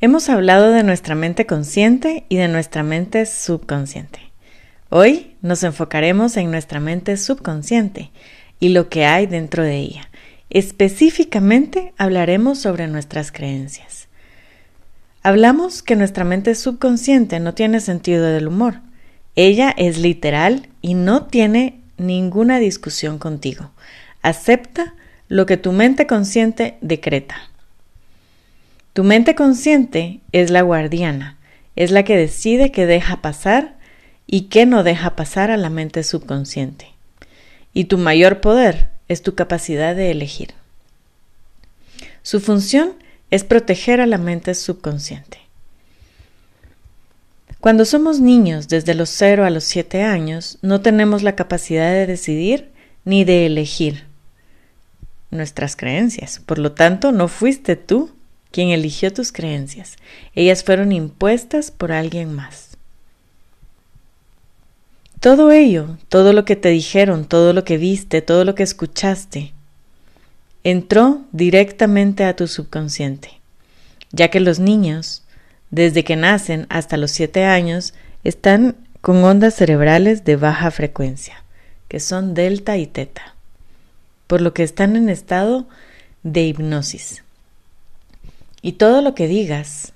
Hemos 0.00 0.28
hablado 0.28 0.70
de 0.70 0.84
nuestra 0.84 1.16
mente 1.16 1.44
consciente 1.44 2.24
y 2.28 2.36
de 2.36 2.46
nuestra 2.46 2.84
mente 2.84 3.26
subconsciente. 3.26 4.20
Hoy 4.90 5.34
nos 5.42 5.64
enfocaremos 5.64 6.36
en 6.36 6.52
nuestra 6.52 6.78
mente 6.78 7.16
subconsciente 7.16 8.12
y 8.60 8.68
lo 8.68 8.88
que 8.90 9.06
hay 9.06 9.26
dentro 9.26 9.64
de 9.64 9.74
ella. 9.74 10.08
Específicamente 10.50 11.94
hablaremos 11.98 12.60
sobre 12.60 12.86
nuestras 12.86 13.32
creencias. 13.32 14.06
Hablamos 15.24 15.82
que 15.82 15.96
nuestra 15.96 16.22
mente 16.22 16.54
subconsciente 16.54 17.40
no 17.40 17.54
tiene 17.54 17.80
sentido 17.80 18.24
del 18.24 18.46
humor. 18.46 18.76
Ella 19.34 19.74
es 19.76 19.98
literal 19.98 20.68
y 20.80 20.94
no 20.94 21.26
tiene 21.26 21.80
ninguna 21.96 22.60
discusión 22.60 23.18
contigo. 23.18 23.72
Acepta 24.22 24.94
lo 25.26 25.44
que 25.44 25.56
tu 25.56 25.72
mente 25.72 26.06
consciente 26.06 26.78
decreta. 26.82 27.50
Tu 28.98 29.04
mente 29.04 29.36
consciente 29.36 30.18
es 30.32 30.50
la 30.50 30.62
guardiana, 30.62 31.38
es 31.76 31.92
la 31.92 32.02
que 32.02 32.16
decide 32.16 32.72
qué 32.72 32.84
deja 32.84 33.22
pasar 33.22 33.76
y 34.26 34.48
qué 34.48 34.66
no 34.66 34.82
deja 34.82 35.14
pasar 35.14 35.52
a 35.52 35.56
la 35.56 35.70
mente 35.70 36.02
subconsciente. 36.02 36.88
Y 37.72 37.84
tu 37.84 37.96
mayor 37.96 38.40
poder 38.40 38.88
es 39.06 39.22
tu 39.22 39.36
capacidad 39.36 39.94
de 39.94 40.10
elegir. 40.10 40.48
Su 42.22 42.40
función 42.40 42.94
es 43.30 43.44
proteger 43.44 44.00
a 44.00 44.06
la 44.06 44.18
mente 44.18 44.52
subconsciente. 44.56 45.38
Cuando 47.60 47.84
somos 47.84 48.18
niños 48.18 48.66
desde 48.66 48.94
los 48.94 49.10
0 49.10 49.44
a 49.44 49.50
los 49.50 49.62
7 49.62 50.02
años, 50.02 50.58
no 50.60 50.80
tenemos 50.80 51.22
la 51.22 51.36
capacidad 51.36 51.92
de 51.92 52.08
decidir 52.08 52.72
ni 53.04 53.22
de 53.22 53.46
elegir 53.46 54.06
nuestras 55.30 55.76
creencias. 55.76 56.40
Por 56.44 56.58
lo 56.58 56.72
tanto, 56.72 57.12
no 57.12 57.28
fuiste 57.28 57.76
tú 57.76 58.17
quien 58.50 58.70
eligió 58.70 59.12
tus 59.12 59.32
creencias. 59.32 59.96
Ellas 60.34 60.64
fueron 60.64 60.92
impuestas 60.92 61.70
por 61.70 61.92
alguien 61.92 62.34
más. 62.34 62.76
Todo 65.20 65.50
ello, 65.50 65.98
todo 66.08 66.32
lo 66.32 66.44
que 66.44 66.54
te 66.54 66.68
dijeron, 66.68 67.24
todo 67.24 67.52
lo 67.52 67.64
que 67.64 67.76
viste, 67.76 68.22
todo 68.22 68.44
lo 68.44 68.54
que 68.54 68.62
escuchaste, 68.62 69.52
entró 70.62 71.22
directamente 71.32 72.24
a 72.24 72.36
tu 72.36 72.46
subconsciente, 72.46 73.40
ya 74.12 74.28
que 74.28 74.38
los 74.38 74.60
niños, 74.60 75.24
desde 75.70 76.04
que 76.04 76.14
nacen 76.14 76.66
hasta 76.68 76.96
los 76.96 77.10
siete 77.10 77.44
años, 77.44 77.94
están 78.22 78.76
con 79.00 79.24
ondas 79.24 79.54
cerebrales 79.54 80.24
de 80.24 80.36
baja 80.36 80.70
frecuencia, 80.70 81.42
que 81.88 81.98
son 81.98 82.34
delta 82.34 82.76
y 82.76 82.86
teta, 82.86 83.34
por 84.28 84.40
lo 84.40 84.54
que 84.54 84.62
están 84.62 84.94
en 84.94 85.08
estado 85.08 85.66
de 86.22 86.42
hipnosis. 86.42 87.24
Y 88.62 88.72
todo 88.72 89.02
lo 89.02 89.14
que 89.14 89.28
digas, 89.28 89.92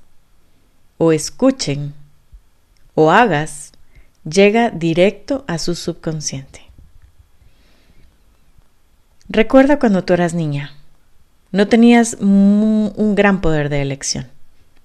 o 0.98 1.12
escuchen, 1.12 1.94
o 2.94 3.10
hagas, 3.10 3.72
llega 4.24 4.70
directo 4.70 5.44
a 5.48 5.58
su 5.58 5.74
subconsciente. 5.74 6.62
Recuerda 9.28 9.78
cuando 9.78 10.04
tú 10.04 10.12
eras 10.12 10.34
niña. 10.34 10.74
No 11.50 11.68
tenías 11.68 12.14
un 12.20 13.14
gran 13.14 13.40
poder 13.40 13.68
de 13.68 13.82
elección. 13.82 14.28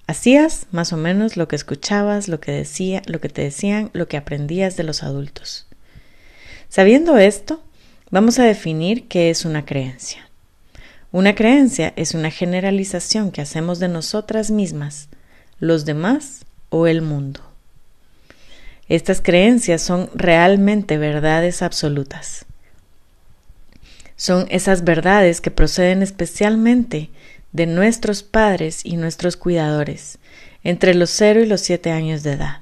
Hacías 0.06 0.66
más 0.70 0.94
o 0.94 0.96
menos 0.96 1.36
lo 1.36 1.48
que 1.48 1.56
escuchabas, 1.56 2.28
lo 2.28 2.40
que 2.40 2.50
decía, 2.50 3.02
lo 3.06 3.20
que 3.20 3.28
te 3.28 3.42
decían, 3.42 3.90
lo 3.92 4.08
que 4.08 4.16
aprendías 4.16 4.76
de 4.76 4.84
los 4.84 5.02
adultos. 5.02 5.66
Sabiendo 6.70 7.18
esto, 7.18 7.62
vamos 8.10 8.38
a 8.38 8.44
definir 8.44 9.06
qué 9.06 9.28
es 9.28 9.44
una 9.44 9.66
creencia. 9.66 10.27
Una 11.10 11.34
creencia 11.34 11.94
es 11.96 12.14
una 12.14 12.30
generalización 12.30 13.30
que 13.30 13.40
hacemos 13.40 13.78
de 13.78 13.88
nosotras 13.88 14.50
mismas, 14.50 15.08
los 15.58 15.86
demás 15.86 16.44
o 16.68 16.86
el 16.86 17.00
mundo. 17.00 17.40
Estas 18.90 19.22
creencias 19.22 19.80
son 19.80 20.10
realmente 20.14 20.98
verdades 20.98 21.62
absolutas. 21.62 22.44
Son 24.16 24.46
esas 24.50 24.84
verdades 24.84 25.40
que 25.40 25.50
proceden 25.50 26.02
especialmente 26.02 27.08
de 27.52 27.66
nuestros 27.66 28.22
padres 28.22 28.84
y 28.84 28.96
nuestros 28.96 29.36
cuidadores 29.36 30.18
entre 30.62 30.94
los 30.94 31.08
0 31.10 31.40
y 31.40 31.46
los 31.46 31.62
7 31.62 31.90
años 31.90 32.22
de 32.22 32.32
edad, 32.32 32.60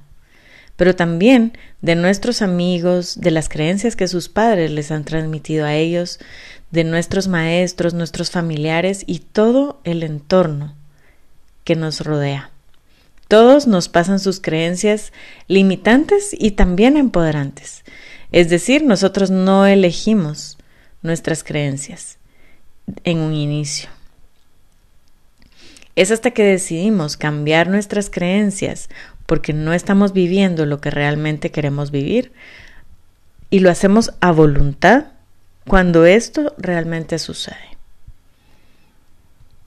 pero 0.77 0.95
también 0.95 1.57
de 1.81 1.97
nuestros 1.97 2.43
amigos, 2.43 3.21
de 3.21 3.31
las 3.31 3.49
creencias 3.49 3.97
que 3.97 4.07
sus 4.07 4.29
padres 4.29 4.71
les 4.71 4.91
han 4.91 5.05
transmitido 5.05 5.65
a 5.65 5.75
ellos, 5.75 6.21
de 6.71 6.85
nuestros 6.85 7.29
maestros, 7.29 7.95
nuestros 7.95 8.31
familiares 8.31 9.05
y 9.07 9.21
todo 9.21 9.81
el 9.85 10.03
entorno 10.03 10.75
que 11.65 11.77
nos 11.77 12.01
rodea. 12.01 12.51
Todos 13.29 13.67
nos 13.67 13.89
pasan 13.89 14.21
sus 14.21 14.41
creencias 14.41 15.13
limitantes 15.49 16.31
y 16.39 16.53
también 16.53 16.97
empoderantes. 16.97 17.85
Es 18.31 18.49
decir, 18.49 18.85
nosotros 18.85 19.31
no 19.31 19.67
elegimos 19.67 20.59
nuestras 21.03 21.43
creencias 21.43 22.19
en 23.05 23.19
un 23.19 23.35
inicio. 23.35 23.89
Es 25.97 26.11
hasta 26.11 26.31
que 26.33 26.45
decidimos 26.45 27.17
cambiar 27.17 27.69
nuestras 27.69 28.11
creencias 28.11 28.89
porque 29.25 29.53
no 29.53 29.73
estamos 29.73 30.13
viviendo 30.13 30.67
lo 30.67 30.81
que 30.81 30.91
realmente 30.91 31.51
queremos 31.51 31.91
vivir 31.91 32.33
y 33.51 33.61
lo 33.61 33.71
hacemos 33.71 34.13
a 34.21 34.31
voluntad 34.31 35.07
cuando 35.69 36.07
esto 36.07 36.55
realmente 36.59 37.19
sucede. 37.19 37.57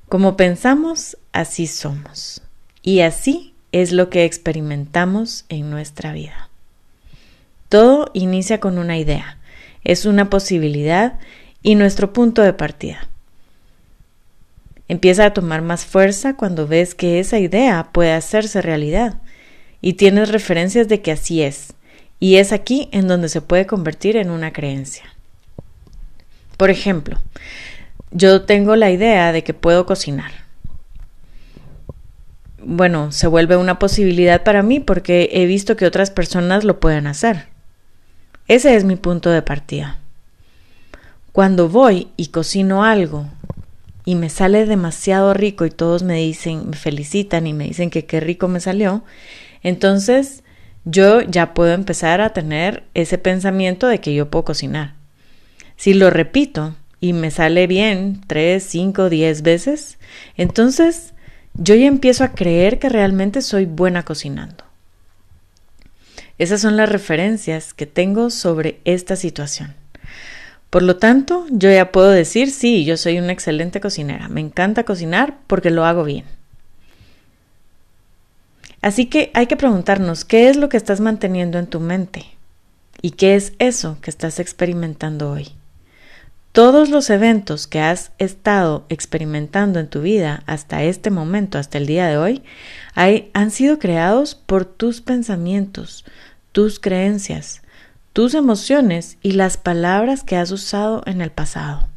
Como 0.07 0.37
pensamos, 0.37 1.17
así 1.33 1.67
somos. 1.67 2.41
Y 2.81 3.01
así 3.01 3.53
es 3.71 3.91
lo 3.91 4.09
que 4.09 4.23
experimentamos 4.23 5.45
en 5.49 5.69
nuestra 5.69 6.13
vida. 6.13 6.49
Todo 7.67 8.09
inicia 8.13 8.59
con 8.59 8.77
una 8.79 8.97
idea, 8.97 9.37
es 9.83 10.05
una 10.05 10.29
posibilidad 10.29 11.19
y 11.61 11.75
nuestro 11.75 12.13
punto 12.13 12.41
de 12.41 12.53
partida. 12.53 13.07
Empieza 14.87 15.25
a 15.25 15.33
tomar 15.33 15.61
más 15.61 15.85
fuerza 15.85 16.35
cuando 16.35 16.65
ves 16.65 16.95
que 16.95 17.19
esa 17.19 17.37
idea 17.37 17.89
puede 17.91 18.13
hacerse 18.13 18.61
realidad 18.61 19.21
y 19.81 19.93
tienes 19.93 20.31
referencias 20.31 20.87
de 20.87 21.01
que 21.01 21.11
así 21.11 21.43
es, 21.43 21.73
y 22.19 22.37
es 22.37 22.53
aquí 22.53 22.89
en 22.91 23.07
donde 23.07 23.29
se 23.29 23.41
puede 23.41 23.67
convertir 23.67 24.17
en 24.17 24.31
una 24.31 24.51
creencia. 24.51 25.03
Por 26.59 26.69
ejemplo, 26.69 27.17
yo 28.11 28.41
tengo 28.41 28.75
la 28.75 28.91
idea 28.91 29.31
de 29.31 29.45
que 29.45 29.53
puedo 29.53 29.85
cocinar. 29.85 30.31
Bueno, 32.61 33.13
se 33.13 33.27
vuelve 33.27 33.55
una 33.55 33.79
posibilidad 33.79 34.43
para 34.43 34.61
mí 34.61 34.81
porque 34.81 35.29
he 35.31 35.45
visto 35.45 35.77
que 35.77 35.85
otras 35.85 36.11
personas 36.11 36.65
lo 36.65 36.81
pueden 36.81 37.07
hacer. 37.07 37.45
Ese 38.49 38.75
es 38.75 38.83
mi 38.83 38.97
punto 38.97 39.29
de 39.29 39.41
partida. 39.41 39.99
Cuando 41.31 41.69
voy 41.69 42.09
y 42.17 42.27
cocino 42.27 42.83
algo 42.83 43.27
y 44.03 44.15
me 44.15 44.27
sale 44.27 44.65
demasiado 44.65 45.33
rico 45.33 45.65
y 45.65 45.71
todos 45.71 46.03
me 46.03 46.15
dicen, 46.15 46.71
me 46.71 46.75
felicitan 46.75 47.47
y 47.47 47.53
me 47.53 47.69
dicen 47.69 47.89
que 47.89 48.03
qué 48.03 48.19
rico 48.19 48.49
me 48.49 48.59
salió, 48.59 49.05
entonces 49.63 50.43
yo 50.83 51.21
ya 51.21 51.53
puedo 51.53 51.71
empezar 51.71 52.19
a 52.19 52.33
tener 52.33 52.83
ese 52.95 53.17
pensamiento 53.17 53.87
de 53.87 54.01
que 54.01 54.13
yo 54.13 54.29
puedo 54.29 54.43
cocinar. 54.43 54.98
Si 55.79 55.93
lo 55.93 56.09
repito 56.09 56.75
y 56.99 57.13
me 57.13 57.31
sale 57.31 57.65
bien 57.65 58.19
tres, 58.27 58.65
cinco, 58.65 59.09
diez 59.09 59.43
veces, 59.43 59.97
entonces 60.35 61.13
yo 61.53 61.73
ya 61.73 61.85
empiezo 61.85 62.25
a 62.25 62.33
creer 62.33 62.79
que 62.79 62.89
realmente 62.89 63.41
soy 63.41 63.63
buena 63.63 64.03
cocinando. 64.03 64.65
Esas 66.37 66.59
son 66.59 66.75
las 66.75 66.89
referencias 66.89 67.73
que 67.73 67.85
tengo 67.85 68.29
sobre 68.29 68.81
esta 68.83 69.15
situación. 69.15 69.73
Por 70.69 70.83
lo 70.83 70.97
tanto, 70.97 71.45
yo 71.49 71.71
ya 71.71 71.93
puedo 71.93 72.09
decir, 72.09 72.51
sí, 72.51 72.83
yo 72.83 72.97
soy 72.97 73.17
una 73.17 73.31
excelente 73.31 73.79
cocinera. 73.79 74.27
Me 74.27 74.41
encanta 74.41 74.83
cocinar 74.83 75.37
porque 75.47 75.69
lo 75.69 75.85
hago 75.85 76.03
bien. 76.03 76.25
Así 78.81 79.05
que 79.05 79.31
hay 79.33 79.47
que 79.47 79.55
preguntarnos, 79.55 80.25
¿qué 80.25 80.49
es 80.49 80.57
lo 80.57 80.67
que 80.67 80.75
estás 80.75 80.99
manteniendo 80.99 81.57
en 81.57 81.67
tu 81.67 81.79
mente? 81.79 82.25
¿Y 83.01 83.11
qué 83.11 83.35
es 83.35 83.53
eso 83.59 83.97
que 84.01 84.09
estás 84.09 84.41
experimentando 84.41 85.31
hoy? 85.31 85.53
Todos 86.51 86.89
los 86.89 87.11
eventos 87.11 87.67
que 87.67 87.79
has 87.79 88.11
estado 88.17 88.83
experimentando 88.89 89.79
en 89.79 89.87
tu 89.87 90.01
vida 90.01 90.41
hasta 90.47 90.81
este 90.81 91.11
momento, 91.11 91.59
hasta 91.59 91.77
el 91.77 91.85
día 91.85 92.07
de 92.07 92.17
hoy, 92.17 92.43
han 92.95 93.51
sido 93.51 93.77
creados 93.77 94.33
por 94.33 94.65
tus 94.65 94.99
pensamientos, 94.99 96.05
tus 96.51 96.79
creencias, 96.79 97.61
tus 98.13 98.33
emociones 98.33 99.17
y 99.21 99.33
las 99.33 99.57
palabras 99.57 100.23
que 100.23 100.37
has 100.37 100.49
usado 100.49 101.03
en 101.05 101.21
el 101.21 101.29
pasado. 101.29 101.87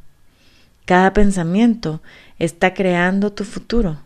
Cada 0.84 1.14
pensamiento 1.14 2.02
está 2.38 2.75
creando 2.75 3.32
tu 3.32 3.44
futuro. 3.44 4.00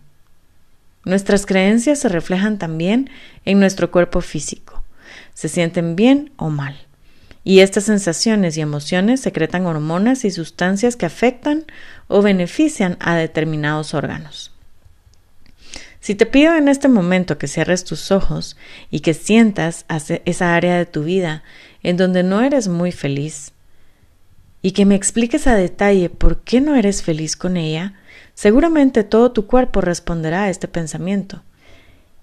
Nuestras 1.05 1.45
creencias 1.45 1.99
se 1.99 2.09
reflejan 2.09 2.59
también 2.59 3.11
en 3.45 3.59
nuestro 3.59 3.91
cuerpo 3.91 4.21
físico. 4.21 4.85
Se 5.35 5.49
sienten 5.49 5.97
bien 5.97 6.31
o 6.37 6.51
mal 6.51 6.86
y 7.47 7.61
estas 7.61 7.85
sensaciones 7.85 8.57
y 8.57 8.61
emociones 8.61 9.21
secretan 9.21 9.67
hormonas 9.67 10.25
y 10.25 10.33
sustancias 10.33 10.97
que 10.97 11.07
afectan 11.07 11.65
o 12.09 12.21
benefician 12.21 12.97
a 12.99 13.15
determinados 13.15 13.95
órganos. 13.95 14.51
Si 16.01 16.17
te 16.17 16.27
pido 16.27 16.57
en 16.57 16.67
este 16.67 16.89
momento 16.89 17.39
que 17.39 17.47
cierres 17.47 17.85
tus 17.85 18.11
ojos 18.11 18.57
y 18.91 18.99
que 18.99 19.15
sientas 19.15 19.87
esa 20.25 20.57
área 20.57 20.77
de 20.77 20.87
tu 20.87 21.05
vida 21.05 21.45
en 21.85 21.97
donde 21.97 22.25
no 22.25 22.41
eres 22.41 22.67
muy 22.67 22.91
feliz 22.91 23.53
y 24.61 24.73
que 24.73 24.85
me 24.85 24.97
expliques 24.97 25.47
a 25.47 25.55
detalle 25.55 26.11
por 26.11 26.41
qué 26.41 26.61
no 26.61 26.75
eres 26.75 27.05
feliz 27.05 27.37
con 27.37 27.57
ella, 27.57 27.95
seguramente 28.35 29.05
todo 29.05 29.31
tu 29.31 29.47
cuerpo 29.47 29.81
responderá 29.81 30.43
a 30.43 30.51
este 30.51 30.67
pensamiento 30.67 31.45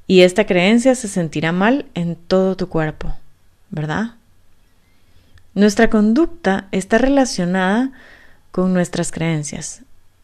y 0.05 0.23
esta 0.23 0.45
creencia 0.45 0.95
se 0.95 1.07
sentirá 1.07 1.53
mal 1.53 1.85
en 1.93 2.17
todo 2.17 2.57
tu 2.57 2.67
cuerpo, 2.67 3.15
¿verdad? 3.69 4.15
Nuestra 5.55 5.89
conducta 5.89 6.67
está 6.71 6.97
relacionada 6.97 7.91
con 8.51 8.73
nuestras 8.73 9.11
creencias. 9.11 9.83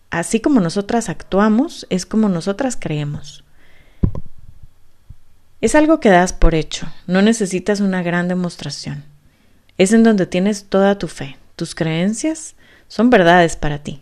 Así 0.09 0.39
como 0.39 0.59
nosotras 0.59 1.07
actuamos, 1.07 1.85
es 1.91 2.07
como 2.07 2.29
nosotras 2.29 2.75
creemos. 2.79 3.43
Es 5.61 5.75
algo 5.75 5.99
que 5.99 6.09
das 6.09 6.33
por 6.33 6.55
hecho, 6.55 6.87
no 7.05 7.21
necesitas 7.21 7.79
una 7.79 8.01
gran 8.01 8.27
demostración. 8.27 9.03
Es 9.77 9.93
en 9.93 10.03
donde 10.03 10.25
tienes 10.25 10.65
toda 10.65 10.97
tu 10.97 11.07
fe, 11.07 11.37
tus 11.55 11.75
creencias 11.75 12.55
son 12.87 13.09
verdades 13.09 13.55
para 13.55 13.83
ti. 13.83 14.01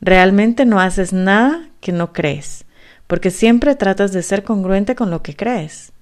Realmente 0.00 0.64
no 0.64 0.80
haces 0.80 1.12
nada 1.12 1.68
que 1.80 1.92
no 1.92 2.12
crees, 2.12 2.64
porque 3.06 3.30
siempre 3.30 3.76
tratas 3.76 4.12
de 4.12 4.22
ser 4.22 4.42
congruente 4.42 4.96
con 4.96 5.10
lo 5.10 5.22
que 5.22 5.36
crees. 5.36 5.92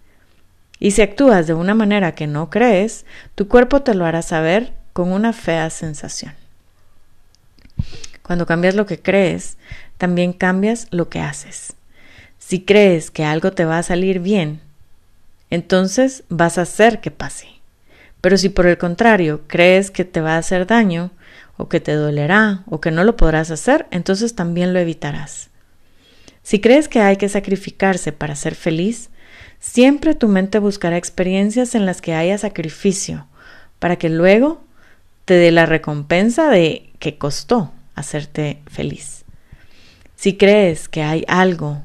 Y 0.79 0.91
si 0.91 1.03
actúas 1.03 1.47
de 1.47 1.55
una 1.55 1.75
manera 1.75 2.15
que 2.15 2.27
no 2.27 2.51
crees, 2.51 3.07
tu 3.35 3.49
cuerpo 3.49 3.83
te 3.83 3.95
lo 3.95 4.05
hará 4.05 4.23
saber 4.23 4.73
con 4.93 5.13
una 5.13 5.33
fea 5.33 5.71
sensación. 5.71 6.35
Cuando 8.23 8.47
cambias 8.47 8.75
lo 8.75 8.87
que 8.87 9.01
crees, 9.01 9.57
también 9.99 10.33
cambias 10.33 10.87
lo 10.91 11.09
que 11.09 11.21
haces. 11.21 11.75
Si 12.39 12.63
crees 12.63 13.11
que 13.11 13.25
algo 13.25 13.53
te 13.53 13.65
va 13.65 13.79
a 13.79 13.83
salir 13.83 14.21
bien, 14.21 14.61
entonces 15.51 16.25
vas 16.29 16.59
a 16.59 16.63
hacer 16.63 17.01
que 17.01 17.11
pase. 17.11 17.49
Pero 18.21 18.39
si 18.39 18.49
por 18.49 18.67
el 18.67 18.79
contrario 18.79 19.43
crees 19.47 19.91
que 19.91 20.05
te 20.05 20.21
va 20.21 20.35
a 20.35 20.39
hacer 20.39 20.67
daño, 20.67 21.11
o 21.57 21.69
que 21.69 21.81
te 21.81 21.93
dolerá, 21.93 22.65
o 22.67 22.81
que 22.81 22.91
no 22.91 23.05
lo 23.05 23.17
podrás 23.17 23.51
hacer, 23.51 23.87
entonces 23.91 24.35
también 24.35 24.73
lo 24.73 24.81
evitarás. 24.81 25.51
Si 26.43 26.61
crees 26.61 26.89
que 26.89 27.01
hay 27.01 27.17
que 27.17 27.29
sacrificarse 27.29 28.13
para 28.13 28.35
ser 28.35 28.55
feliz, 28.55 29.11
siempre 29.65 30.15
tu 30.15 30.29
mente 30.29 30.59
buscará 30.59 30.99
experiencias 30.99 31.75
en 31.75 31.87
las 31.87 32.03
que 32.03 32.15
haya 32.15 32.37
sacrificio, 32.37 33.27
para 33.79 33.97
que 33.97 34.11
luego 34.11 34.63
te 35.25 35.35
dé 35.35 35.51
la 35.51 35.65
recompensa 35.65 36.51
de 36.51 36.93
que 36.99 37.17
costó 37.17 37.73
hacerte 37.95 38.61
feliz. 38.67 39.25
Si 40.17 40.37
crees 40.37 40.89
que 40.89 41.03
hay 41.03 41.25
algo 41.29 41.83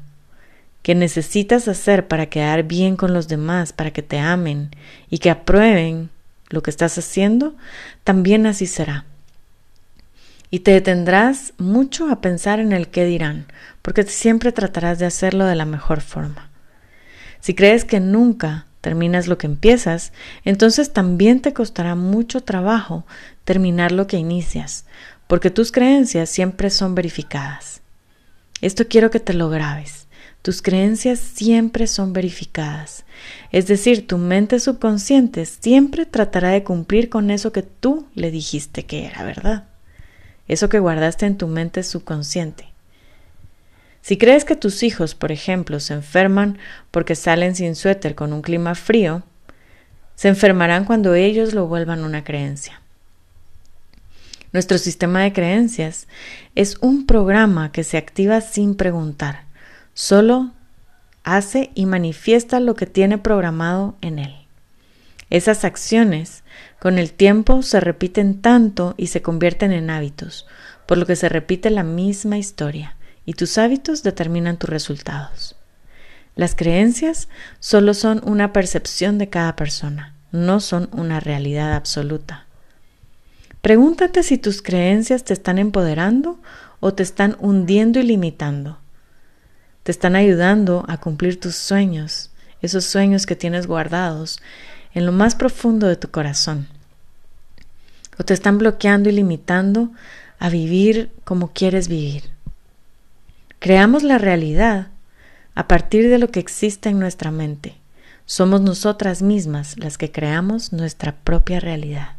que 0.82 0.94
necesitas 0.94 1.68
hacer 1.68 2.06
para 2.06 2.26
quedar 2.26 2.64
bien 2.64 2.96
con 2.96 3.14
los 3.14 3.28
demás, 3.28 3.72
para 3.72 3.92
que 3.92 4.02
te 4.02 4.18
amen 4.18 4.70
y 5.08 5.18
que 5.18 5.30
aprueben 5.30 6.10
lo 6.50 6.62
que 6.62 6.70
estás 6.70 6.98
haciendo, 6.98 7.54
también 8.04 8.46
así 8.46 8.66
será. 8.66 9.06
Y 10.50 10.60
te 10.60 10.72
detendrás 10.72 11.54
mucho 11.56 12.10
a 12.10 12.20
pensar 12.20 12.60
en 12.60 12.72
el 12.72 12.88
qué 12.88 13.06
dirán, 13.06 13.46
porque 13.80 14.02
siempre 14.02 14.52
tratarás 14.52 14.98
de 14.98 15.06
hacerlo 15.06 15.46
de 15.46 15.54
la 15.54 15.64
mejor 15.64 16.02
forma. 16.02 16.49
Si 17.40 17.54
crees 17.54 17.84
que 17.84 18.00
nunca 18.00 18.66
terminas 18.80 19.26
lo 19.26 19.38
que 19.38 19.46
empiezas, 19.46 20.12
entonces 20.44 20.92
también 20.92 21.40
te 21.40 21.52
costará 21.52 21.94
mucho 21.94 22.42
trabajo 22.42 23.04
terminar 23.44 23.92
lo 23.92 24.06
que 24.06 24.16
inicias, 24.16 24.84
porque 25.26 25.50
tus 25.50 25.72
creencias 25.72 26.30
siempre 26.30 26.70
son 26.70 26.94
verificadas. 26.94 27.82
Esto 28.60 28.86
quiero 28.88 29.10
que 29.10 29.20
te 29.20 29.34
lo 29.34 29.48
grabes. 29.48 30.06
Tus 30.42 30.62
creencias 30.62 31.18
siempre 31.18 31.86
son 31.86 32.14
verificadas. 32.14 33.04
Es 33.52 33.66
decir, 33.66 34.06
tu 34.06 34.16
mente 34.16 34.58
subconsciente 34.58 35.44
siempre 35.44 36.06
tratará 36.06 36.50
de 36.50 36.64
cumplir 36.64 37.10
con 37.10 37.30
eso 37.30 37.52
que 37.52 37.62
tú 37.62 38.06
le 38.14 38.30
dijiste 38.30 38.86
que 38.86 39.04
era 39.04 39.22
verdad. 39.22 39.64
Eso 40.48 40.68
que 40.70 40.78
guardaste 40.78 41.26
en 41.26 41.36
tu 41.36 41.46
mente 41.46 41.82
subconsciente. 41.82 42.69
Si 44.02 44.16
crees 44.16 44.44
que 44.44 44.56
tus 44.56 44.82
hijos, 44.82 45.14
por 45.14 45.30
ejemplo, 45.32 45.80
se 45.80 45.94
enferman 45.94 46.58
porque 46.90 47.14
salen 47.14 47.54
sin 47.54 47.76
suéter 47.76 48.14
con 48.14 48.32
un 48.32 48.42
clima 48.42 48.74
frío, 48.74 49.22
se 50.14 50.28
enfermarán 50.28 50.84
cuando 50.84 51.14
ellos 51.14 51.54
lo 51.54 51.66
vuelvan 51.66 52.04
una 52.04 52.24
creencia. 52.24 52.80
Nuestro 54.52 54.78
sistema 54.78 55.22
de 55.22 55.32
creencias 55.32 56.08
es 56.54 56.76
un 56.80 57.06
programa 57.06 57.70
que 57.72 57.84
se 57.84 57.96
activa 57.96 58.40
sin 58.40 58.74
preguntar, 58.74 59.44
solo 59.94 60.50
hace 61.22 61.70
y 61.74 61.86
manifiesta 61.86 62.58
lo 62.58 62.74
que 62.74 62.86
tiene 62.86 63.18
programado 63.18 63.96
en 64.00 64.18
él. 64.18 64.34
Esas 65.30 65.64
acciones 65.64 66.42
con 66.80 66.98
el 66.98 67.12
tiempo 67.12 67.62
se 67.62 67.78
repiten 67.78 68.40
tanto 68.40 68.94
y 68.96 69.06
se 69.06 69.22
convierten 69.22 69.70
en 69.70 69.88
hábitos, 69.88 70.46
por 70.86 70.98
lo 70.98 71.06
que 71.06 71.14
se 71.14 71.28
repite 71.28 71.70
la 71.70 71.84
misma 71.84 72.36
historia, 72.36 72.96
y 73.24 73.34
tus 73.34 73.58
hábitos 73.58 74.02
determinan 74.02 74.56
tus 74.56 74.70
resultados. 74.70 75.56
Las 76.36 76.54
creencias 76.54 77.28
solo 77.58 77.94
son 77.94 78.20
una 78.24 78.52
percepción 78.52 79.18
de 79.18 79.28
cada 79.28 79.56
persona, 79.56 80.14
no 80.32 80.60
son 80.60 80.88
una 80.92 81.20
realidad 81.20 81.74
absoluta. 81.74 82.46
Pregúntate 83.62 84.22
si 84.22 84.38
tus 84.38 84.62
creencias 84.62 85.24
te 85.24 85.34
están 85.34 85.58
empoderando 85.58 86.40
o 86.80 86.94
te 86.94 87.02
están 87.02 87.36
hundiendo 87.40 88.00
y 88.00 88.04
limitando. 88.04 88.78
Te 89.82 89.92
están 89.92 90.16
ayudando 90.16 90.84
a 90.88 90.98
cumplir 90.98 91.38
tus 91.38 91.56
sueños, 91.56 92.30
esos 92.62 92.84
sueños 92.84 93.26
que 93.26 93.36
tienes 93.36 93.66
guardados 93.66 94.40
en 94.94 95.06
lo 95.06 95.12
más 95.12 95.34
profundo 95.34 95.86
de 95.86 95.96
tu 95.96 96.10
corazón. 96.10 96.68
O 98.18 98.24
te 98.24 98.34
están 98.34 98.58
bloqueando 98.58 99.08
y 99.08 99.12
limitando 99.12 99.90
a 100.38 100.48
vivir 100.48 101.10
como 101.24 101.52
quieres 101.52 101.88
vivir. 101.88 102.30
Creamos 103.60 104.02
la 104.02 104.16
realidad 104.16 104.88
a 105.54 105.68
partir 105.68 106.08
de 106.08 106.16
lo 106.16 106.28
que 106.28 106.40
existe 106.40 106.88
en 106.88 106.98
nuestra 106.98 107.30
mente. 107.30 107.74
Somos 108.24 108.62
nosotras 108.62 109.20
mismas 109.20 109.78
las 109.78 109.98
que 109.98 110.10
creamos 110.10 110.72
nuestra 110.72 111.16
propia 111.16 111.60
realidad. 111.60 112.16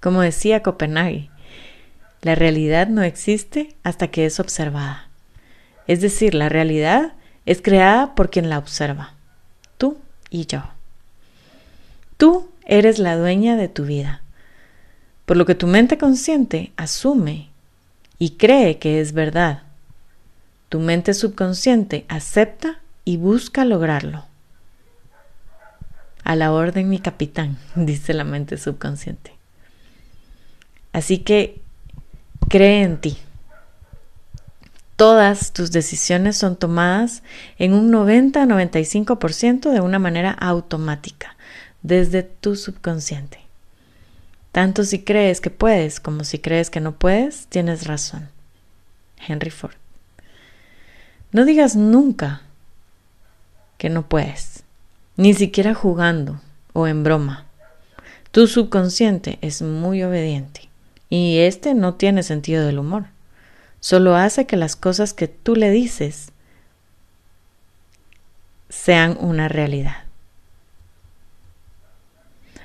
Como 0.00 0.22
decía 0.22 0.62
Copenhague, 0.62 1.28
la 2.22 2.36
realidad 2.36 2.88
no 2.88 3.02
existe 3.02 3.76
hasta 3.82 4.08
que 4.08 4.24
es 4.24 4.40
observada. 4.40 5.10
Es 5.86 6.00
decir, 6.00 6.34
la 6.34 6.48
realidad 6.48 7.12
es 7.44 7.60
creada 7.60 8.14
por 8.14 8.30
quien 8.30 8.48
la 8.48 8.56
observa, 8.56 9.12
tú 9.76 9.98
y 10.30 10.46
yo. 10.46 10.62
Tú 12.16 12.48
eres 12.64 12.98
la 12.98 13.14
dueña 13.14 13.56
de 13.56 13.68
tu 13.68 13.84
vida, 13.84 14.22
por 15.26 15.36
lo 15.36 15.44
que 15.44 15.54
tu 15.54 15.66
mente 15.66 15.98
consciente 15.98 16.72
asume 16.78 17.50
y 18.18 18.30
cree 18.38 18.78
que 18.78 19.02
es 19.02 19.12
verdad. 19.12 19.64
Tu 20.70 20.78
mente 20.78 21.14
subconsciente 21.14 22.06
acepta 22.08 22.80
y 23.04 23.16
busca 23.16 23.64
lograrlo. 23.64 24.24
A 26.22 26.36
la 26.36 26.52
orden, 26.52 26.88
mi 26.88 27.00
capitán, 27.00 27.58
dice 27.74 28.14
la 28.14 28.22
mente 28.22 28.56
subconsciente. 28.56 29.34
Así 30.92 31.18
que 31.18 31.60
cree 32.48 32.84
en 32.84 33.00
ti. 33.00 33.18
Todas 34.94 35.52
tus 35.52 35.72
decisiones 35.72 36.36
son 36.36 36.54
tomadas 36.54 37.24
en 37.58 37.72
un 37.72 37.90
90-95% 37.90 39.72
de 39.72 39.80
una 39.80 39.98
manera 39.98 40.30
automática, 40.30 41.36
desde 41.82 42.22
tu 42.22 42.54
subconsciente. 42.54 43.40
Tanto 44.52 44.84
si 44.84 45.02
crees 45.02 45.40
que 45.40 45.50
puedes 45.50 45.98
como 45.98 46.22
si 46.22 46.38
crees 46.38 46.70
que 46.70 46.80
no 46.80 46.92
puedes, 46.92 47.48
tienes 47.48 47.88
razón. 47.88 48.28
Henry 49.26 49.50
Ford. 49.50 49.74
No 51.32 51.44
digas 51.44 51.76
nunca 51.76 52.42
que 53.78 53.88
no 53.88 54.08
puedes, 54.08 54.64
ni 55.16 55.34
siquiera 55.34 55.74
jugando 55.74 56.40
o 56.72 56.86
en 56.86 57.04
broma. 57.04 57.46
Tu 58.32 58.46
subconsciente 58.46 59.38
es 59.40 59.62
muy 59.62 60.02
obediente 60.02 60.68
y 61.08 61.38
este 61.38 61.74
no 61.74 61.94
tiene 61.94 62.22
sentido 62.22 62.64
del 62.66 62.78
humor. 62.78 63.06
Solo 63.80 64.14
hace 64.16 64.46
que 64.46 64.56
las 64.56 64.76
cosas 64.76 65.14
que 65.14 65.28
tú 65.28 65.56
le 65.56 65.70
dices 65.70 66.32
sean 68.68 69.16
una 69.20 69.48
realidad. 69.48 70.04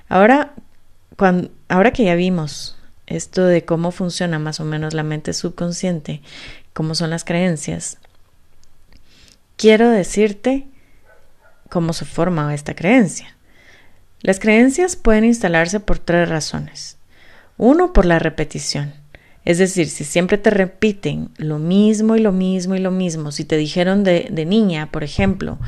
Ahora, 0.09 0.53
cuando, 1.17 1.49
ahora 1.67 1.91
que 1.91 2.03
ya 2.03 2.15
vimos 2.15 2.77
esto 3.07 3.45
de 3.45 3.65
cómo 3.65 3.91
funciona 3.91 4.39
más 4.39 4.59
o 4.59 4.65
menos 4.65 4.93
la 4.93 5.03
mente 5.03 5.33
subconsciente, 5.33 6.21
cómo 6.73 6.95
son 6.95 7.09
las 7.09 7.23
creencias, 7.23 7.97
quiero 9.57 9.89
decirte 9.89 10.67
cómo 11.69 11.93
se 11.93 12.05
forma 12.05 12.53
esta 12.53 12.75
creencia. 12.75 13.35
Las 14.21 14.39
creencias 14.39 14.95
pueden 14.95 15.25
instalarse 15.25 15.79
por 15.79 15.99
tres 15.99 16.29
razones. 16.29 16.97
Uno, 17.57 17.93
por 17.93 18.05
la 18.05 18.19
repetición. 18.19 18.93
Es 19.45 19.59
decir, 19.59 19.87
si 19.87 20.03
siempre 20.03 20.39
te 20.39 20.49
repiten 20.49 21.29
lo 21.37 21.59
mismo 21.59 22.15
y 22.15 22.19
lo 22.19 22.31
mismo 22.31 22.75
y 22.75 22.79
lo 22.79 22.89
mismo, 22.89 23.31
si 23.31 23.45
te 23.45 23.57
dijeron 23.57 24.03
de, 24.03 24.45
niña, 24.47 24.91
por 24.91 25.03
ejemplo, 25.03 25.59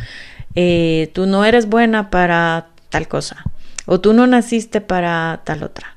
eh, 0.56 1.12
tú 1.14 1.28
no 1.28 1.46
eres 1.46 1.68
buena 1.68 2.10
para 2.10 2.70
tal 2.90 3.08
cosa, 3.08 3.44
o 3.86 4.00
tú 4.00 4.14
no 4.14 4.26
naciste 4.26 4.82
para 4.82 5.42
tal 5.44 5.62
otra, 5.62 5.96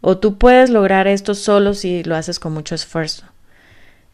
o 0.00 0.18
tú 0.18 0.36
puedes 0.36 0.68
lograr 0.70 1.06
esto 1.06 1.36
solo 1.36 1.74
si 1.74 2.02
lo 2.02 2.16
haces 2.16 2.40
con 2.40 2.52
mucho 2.52 2.74
esfuerzo. 2.74 3.24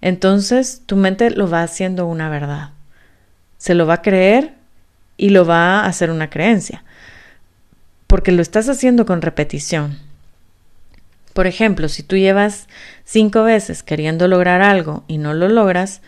Entonces 0.02 0.82
tu 0.84 0.96
mente 0.96 1.30
lo 1.30 1.48
va 1.48 1.62
haciendo 1.62 2.04
una 2.06 2.28
verdad. 2.28 2.72
Se 3.58 3.74
lo 3.74 3.86
va 3.86 3.94
a 3.94 4.02
creer 4.02 4.54
y 5.16 5.30
lo 5.30 5.44
va 5.44 5.80
a 5.80 5.86
hacer 5.86 6.10
una 6.10 6.30
creencia. 6.30 6.84
Porque 8.06 8.32
lo 8.32 8.40
estás 8.40 8.68
haciendo 8.68 9.04
con 9.04 9.20
repetición. 9.20 9.98
Por 11.34 11.46
ejemplo, 11.46 11.88
si 11.88 12.02
tú 12.02 12.16
llevas 12.16 12.66
cinco 13.04 13.42
veces 13.42 13.82
queriendo 13.82 14.26
lograr 14.26 14.62
algo 14.62 15.04
y 15.06 15.18
no 15.18 15.34
lo 15.34 15.48
logras, 15.48 16.00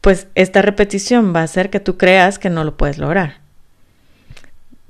pues 0.00 0.28
esta 0.34 0.62
repetición 0.62 1.34
va 1.34 1.40
a 1.40 1.44
hacer 1.44 1.70
que 1.70 1.80
tú 1.80 1.96
creas 1.96 2.38
que 2.38 2.50
no 2.50 2.62
lo 2.62 2.76
puedes 2.76 2.98
lograr. 2.98 3.38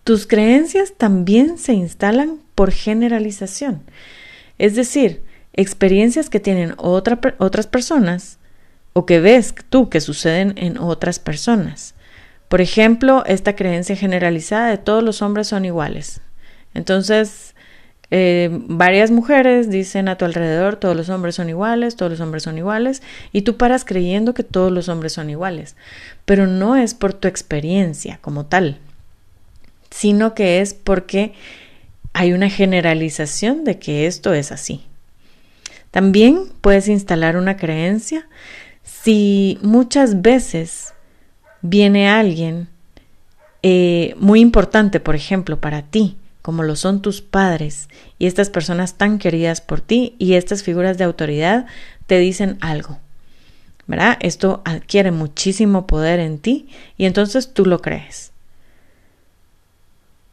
Tus 0.04 0.26
creencias 0.26 0.92
también 0.96 1.58
se 1.58 1.72
instalan 1.72 2.38
por 2.54 2.70
generalización. 2.70 3.82
Es 4.58 4.74
decir, 4.74 5.22
experiencias 5.52 6.28
que 6.28 6.38
tienen 6.38 6.74
otras 6.76 7.66
personas 7.66 8.38
o 8.96 9.04
que 9.04 9.20
ves 9.20 9.54
tú 9.68 9.90
que 9.90 10.00
suceden 10.00 10.54
en 10.56 10.78
otras 10.78 11.18
personas. 11.18 11.94
Por 12.48 12.62
ejemplo, 12.62 13.24
esta 13.26 13.54
creencia 13.54 13.94
generalizada 13.94 14.70
de 14.70 14.78
todos 14.78 15.02
los 15.04 15.20
hombres 15.20 15.48
son 15.48 15.66
iguales. 15.66 16.22
Entonces, 16.72 17.54
eh, 18.10 18.48
varias 18.50 19.10
mujeres 19.10 19.68
dicen 19.68 20.08
a 20.08 20.16
tu 20.16 20.24
alrededor 20.24 20.76
todos 20.76 20.96
los 20.96 21.10
hombres 21.10 21.34
son 21.34 21.50
iguales, 21.50 21.96
todos 21.96 22.10
los 22.12 22.20
hombres 22.22 22.44
son 22.44 22.56
iguales, 22.56 23.02
y 23.32 23.42
tú 23.42 23.58
paras 23.58 23.84
creyendo 23.84 24.32
que 24.32 24.44
todos 24.44 24.72
los 24.72 24.88
hombres 24.88 25.12
son 25.12 25.28
iguales. 25.28 25.76
Pero 26.24 26.46
no 26.46 26.74
es 26.74 26.94
por 26.94 27.12
tu 27.12 27.28
experiencia 27.28 28.18
como 28.22 28.46
tal, 28.46 28.78
sino 29.90 30.32
que 30.32 30.62
es 30.62 30.72
porque 30.72 31.34
hay 32.14 32.32
una 32.32 32.48
generalización 32.48 33.62
de 33.64 33.78
que 33.78 34.06
esto 34.06 34.32
es 34.32 34.52
así. 34.52 34.86
También 35.90 36.44
puedes 36.62 36.88
instalar 36.88 37.36
una 37.36 37.58
creencia 37.58 38.26
si 39.06 39.56
muchas 39.62 40.20
veces 40.20 40.92
viene 41.62 42.08
alguien 42.08 42.66
eh, 43.62 44.16
muy 44.18 44.40
importante, 44.40 44.98
por 44.98 45.14
ejemplo, 45.14 45.60
para 45.60 45.82
ti, 45.82 46.16
como 46.42 46.64
lo 46.64 46.74
son 46.74 47.02
tus 47.02 47.22
padres 47.22 47.88
y 48.18 48.26
estas 48.26 48.50
personas 48.50 48.94
tan 48.94 49.20
queridas 49.20 49.60
por 49.60 49.80
ti 49.80 50.16
y 50.18 50.34
estas 50.34 50.64
figuras 50.64 50.98
de 50.98 51.04
autoridad 51.04 51.66
te 52.08 52.18
dicen 52.18 52.58
algo. 52.60 52.98
¿Verdad? 53.86 54.18
Esto 54.18 54.60
adquiere 54.64 55.12
muchísimo 55.12 55.86
poder 55.86 56.18
en 56.18 56.40
ti 56.40 56.68
y 56.96 57.04
entonces 57.04 57.54
tú 57.54 57.64
lo 57.64 57.80
crees. 57.80 58.32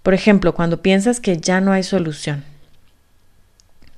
Por 0.01 0.15
ejemplo, 0.15 0.55
cuando 0.55 0.81
piensas 0.81 1.19
que 1.19 1.37
ya 1.37 1.61
no 1.61 1.73
hay 1.73 1.83
solución, 1.83 2.43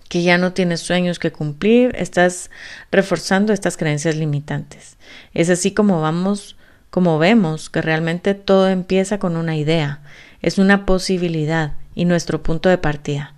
que 0.09 0.23
ya 0.23 0.37
no 0.37 0.53
tienes 0.53 0.81
sueños 0.81 1.19
que 1.19 1.31
cumplir, 1.31 1.95
estás 1.97 2.51
reforzando 2.91 3.53
estas 3.53 3.77
creencias 3.77 4.15
limitantes. 4.15 4.97
Es 5.33 5.49
así 5.49 5.71
como 5.71 6.01
vamos, 6.01 6.55
como 6.89 7.17
vemos 7.19 7.69
que 7.69 7.81
realmente 7.81 8.33
todo 8.33 8.69
empieza 8.69 9.19
con 9.19 9.35
una 9.35 9.55
idea, 9.55 10.01
es 10.41 10.57
una 10.57 10.85
posibilidad 10.85 11.73
y 11.95 12.05
nuestro 12.05 12.43
punto 12.43 12.69
de 12.69 12.77
partida. 12.77 13.33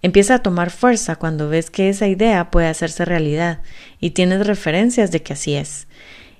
Empieza 0.00 0.36
a 0.36 0.42
tomar 0.42 0.70
fuerza 0.70 1.16
cuando 1.16 1.48
ves 1.48 1.70
que 1.70 1.88
esa 1.88 2.08
idea 2.08 2.50
puede 2.50 2.66
hacerse 2.66 3.04
realidad 3.04 3.60
y 4.00 4.10
tienes 4.10 4.46
referencias 4.46 5.12
de 5.12 5.22
que 5.22 5.34
así 5.34 5.54
es. 5.54 5.86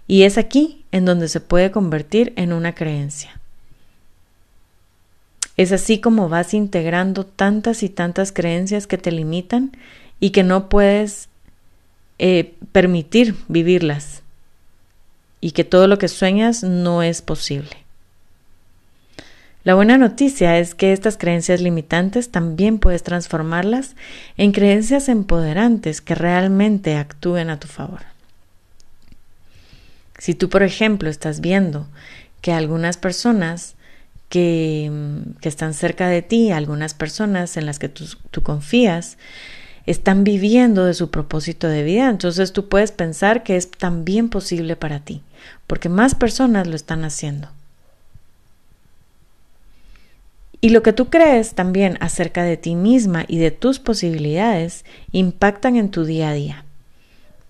Y 0.08 0.24
es 0.24 0.36
aquí 0.36 0.84
en 0.90 1.04
donde 1.04 1.28
se 1.28 1.40
puede 1.40 1.70
convertir 1.70 2.32
en 2.36 2.52
una 2.52 2.74
creencia. 2.74 3.40
Es 5.62 5.70
así 5.70 6.00
como 6.00 6.28
vas 6.28 6.54
integrando 6.54 7.24
tantas 7.24 7.84
y 7.84 7.88
tantas 7.88 8.32
creencias 8.32 8.88
que 8.88 8.98
te 8.98 9.12
limitan 9.12 9.70
y 10.18 10.30
que 10.30 10.42
no 10.42 10.68
puedes 10.68 11.28
eh, 12.18 12.54
permitir 12.72 13.36
vivirlas 13.46 14.24
y 15.40 15.52
que 15.52 15.62
todo 15.62 15.86
lo 15.86 15.98
que 15.98 16.08
sueñas 16.08 16.64
no 16.64 17.04
es 17.04 17.22
posible. 17.22 17.76
La 19.62 19.76
buena 19.76 19.98
noticia 19.98 20.58
es 20.58 20.74
que 20.74 20.92
estas 20.92 21.16
creencias 21.16 21.60
limitantes 21.60 22.32
también 22.32 22.80
puedes 22.80 23.04
transformarlas 23.04 23.94
en 24.36 24.50
creencias 24.50 25.08
empoderantes 25.08 26.00
que 26.00 26.16
realmente 26.16 26.96
actúen 26.96 27.50
a 27.50 27.60
tu 27.60 27.68
favor. 27.68 28.00
Si 30.18 30.34
tú, 30.34 30.48
por 30.48 30.64
ejemplo, 30.64 31.08
estás 31.08 31.40
viendo 31.40 31.86
que 32.40 32.52
algunas 32.52 32.96
personas 32.96 33.76
que, 34.32 34.90
están 35.42 35.74
cerca 35.74 36.08
de 36.08 36.22
ti, 36.22 36.52
algunas 36.52 36.94
personas 36.94 37.58
en 37.58 37.66
las 37.66 37.78
que 37.78 37.90
tú, 37.90 38.06
tú 38.30 38.42
confías, 38.42 39.18
están 39.84 40.24
viviendo 40.24 40.86
de 40.86 40.94
su 40.94 41.10
propósito 41.10 41.68
de 41.68 41.82
vida. 41.82 42.08
Entonces 42.08 42.54
tú 42.54 42.70
puedes 42.70 42.92
pensar 42.92 43.42
que 43.42 43.56
es 43.56 43.70
también 43.70 44.30
posible 44.30 44.74
para 44.74 45.00
ti, 45.00 45.20
porque 45.66 45.90
más 45.90 46.14
personas 46.14 46.66
lo 46.66 46.76
están 46.76 47.04
haciendo. 47.04 47.50
Y 50.62 50.70
lo 50.70 50.82
que 50.82 50.94
tú 50.94 51.10
crees 51.10 51.54
también 51.54 51.98
acerca 52.00 52.42
de 52.42 52.56
ti 52.56 52.74
misma 52.74 53.26
y 53.28 53.36
de 53.36 53.50
tus 53.50 53.80
posibilidades 53.80 54.86
impactan 55.10 55.76
en 55.76 55.90
tu 55.90 56.06
día 56.06 56.30
a 56.30 56.32
día. 56.32 56.64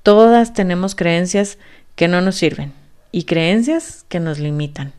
Todas 0.03 0.53
tenemos 0.53 0.97
creencias 0.97 1.59
que 1.95 2.09
no 2.09 2.23
nos 2.23 2.35
sirven 2.35 2.73
y 3.13 3.23
creencias 3.23 4.05
que 4.09 4.19
nos 4.19 4.41
limitan. 4.41 4.95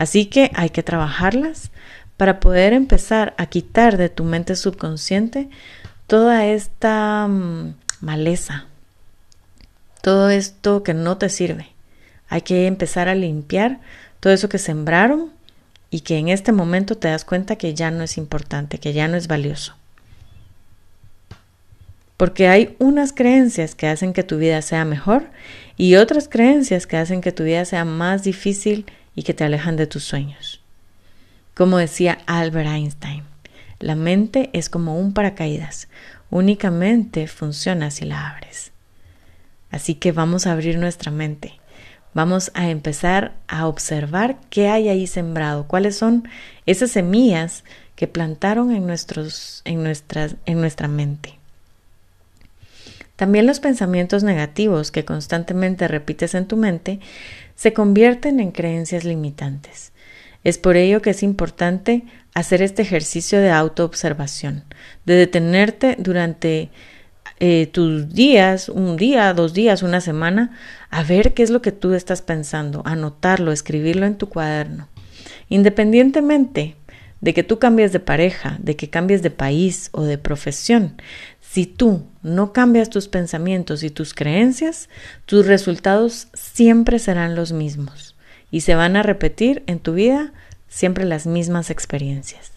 Así 0.00 0.24
que 0.24 0.50
hay 0.54 0.70
que 0.70 0.82
trabajarlas 0.82 1.70
para 2.16 2.40
poder 2.40 2.72
empezar 2.72 3.34
a 3.36 3.44
quitar 3.44 3.98
de 3.98 4.08
tu 4.08 4.24
mente 4.24 4.56
subconsciente 4.56 5.50
toda 6.06 6.46
esta 6.46 7.28
mm, 7.28 7.74
maleza, 8.00 8.64
todo 10.00 10.30
esto 10.30 10.82
que 10.84 10.94
no 10.94 11.18
te 11.18 11.28
sirve. 11.28 11.68
Hay 12.30 12.40
que 12.40 12.66
empezar 12.66 13.10
a 13.10 13.14
limpiar 13.14 13.80
todo 14.20 14.32
eso 14.32 14.48
que 14.48 14.56
sembraron 14.56 15.32
y 15.90 16.00
que 16.00 16.16
en 16.16 16.30
este 16.30 16.52
momento 16.52 16.96
te 16.96 17.08
das 17.08 17.26
cuenta 17.26 17.56
que 17.56 17.74
ya 17.74 17.90
no 17.90 18.02
es 18.02 18.16
importante, 18.16 18.78
que 18.78 18.94
ya 18.94 19.06
no 19.06 19.18
es 19.18 19.28
valioso. 19.28 19.74
Porque 22.16 22.48
hay 22.48 22.74
unas 22.78 23.12
creencias 23.12 23.74
que 23.74 23.86
hacen 23.86 24.14
que 24.14 24.22
tu 24.22 24.38
vida 24.38 24.62
sea 24.62 24.86
mejor 24.86 25.26
y 25.76 25.96
otras 25.96 26.26
creencias 26.26 26.86
que 26.86 26.96
hacen 26.96 27.20
que 27.20 27.32
tu 27.32 27.44
vida 27.44 27.66
sea 27.66 27.84
más 27.84 28.22
difícil 28.22 28.86
y 29.14 29.22
que 29.22 29.34
te 29.34 29.44
alejan 29.44 29.76
de 29.76 29.86
tus 29.86 30.04
sueños. 30.04 30.60
Como 31.54 31.78
decía 31.78 32.18
Albert 32.26 32.68
Einstein, 32.68 33.24
la 33.78 33.94
mente 33.94 34.50
es 34.52 34.68
como 34.68 34.98
un 34.98 35.12
paracaídas, 35.12 35.88
únicamente 36.30 37.26
funciona 37.26 37.90
si 37.90 38.04
la 38.04 38.30
abres. 38.30 38.72
Así 39.70 39.94
que 39.94 40.12
vamos 40.12 40.46
a 40.46 40.52
abrir 40.52 40.78
nuestra 40.78 41.10
mente. 41.10 41.60
Vamos 42.12 42.50
a 42.54 42.68
empezar 42.68 43.34
a 43.46 43.66
observar 43.68 44.36
qué 44.50 44.68
hay 44.68 44.88
ahí 44.88 45.06
sembrado, 45.06 45.66
cuáles 45.68 45.96
son 45.96 46.28
esas 46.66 46.90
semillas 46.90 47.62
que 47.94 48.08
plantaron 48.08 48.72
en, 48.72 48.86
nuestros, 48.86 49.62
en, 49.64 49.82
nuestras, 49.82 50.36
en 50.44 50.60
nuestra 50.60 50.88
mente. 50.88 51.38
También 53.14 53.46
los 53.46 53.60
pensamientos 53.60 54.24
negativos 54.24 54.90
que 54.90 55.04
constantemente 55.04 55.86
repites 55.86 56.34
en 56.34 56.46
tu 56.46 56.56
mente 56.56 57.00
se 57.60 57.74
convierten 57.74 58.40
en 58.40 58.52
creencias 58.52 59.04
limitantes. 59.04 59.92
Es 60.44 60.56
por 60.56 60.78
ello 60.78 61.02
que 61.02 61.10
es 61.10 61.22
importante 61.22 62.04
hacer 62.32 62.62
este 62.62 62.80
ejercicio 62.80 63.38
de 63.38 63.50
autoobservación, 63.50 64.64
de 65.04 65.12
detenerte 65.12 65.94
durante 65.98 66.70
eh, 67.38 67.66
tus 67.66 68.14
días, 68.14 68.70
un 68.70 68.96
día, 68.96 69.34
dos 69.34 69.52
días, 69.52 69.82
una 69.82 70.00
semana, 70.00 70.56
a 70.88 71.02
ver 71.02 71.34
qué 71.34 71.42
es 71.42 71.50
lo 71.50 71.60
que 71.60 71.70
tú 71.70 71.92
estás 71.92 72.22
pensando, 72.22 72.80
anotarlo, 72.86 73.52
escribirlo 73.52 74.06
en 74.06 74.16
tu 74.16 74.30
cuaderno. 74.30 74.88
Independientemente 75.50 76.76
de 77.20 77.34
que 77.34 77.42
tú 77.42 77.58
cambies 77.58 77.92
de 77.92 78.00
pareja, 78.00 78.56
de 78.62 78.74
que 78.76 78.88
cambies 78.88 79.20
de 79.20 79.30
país 79.30 79.90
o 79.92 80.04
de 80.04 80.16
profesión, 80.16 80.94
si 81.52 81.66
tú 81.66 82.06
no 82.22 82.52
cambias 82.52 82.90
tus 82.90 83.08
pensamientos 83.08 83.82
y 83.82 83.90
tus 83.90 84.14
creencias, 84.14 84.88
tus 85.26 85.46
resultados 85.46 86.28
siempre 86.32 87.00
serán 87.00 87.34
los 87.34 87.50
mismos 87.50 88.14
y 88.52 88.60
se 88.60 88.76
van 88.76 88.94
a 88.94 89.02
repetir 89.02 89.64
en 89.66 89.80
tu 89.80 89.94
vida 89.94 90.32
siempre 90.68 91.04
las 91.04 91.26
mismas 91.26 91.70
experiencias. 91.70 92.52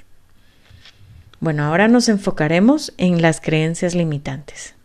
Bueno, 1.40 1.64
ahora 1.64 1.88
nos 1.88 2.08
enfocaremos 2.08 2.94
en 2.98 3.24
las 3.24 3.42
creencias 3.42 3.96
limitantes. 3.96 4.76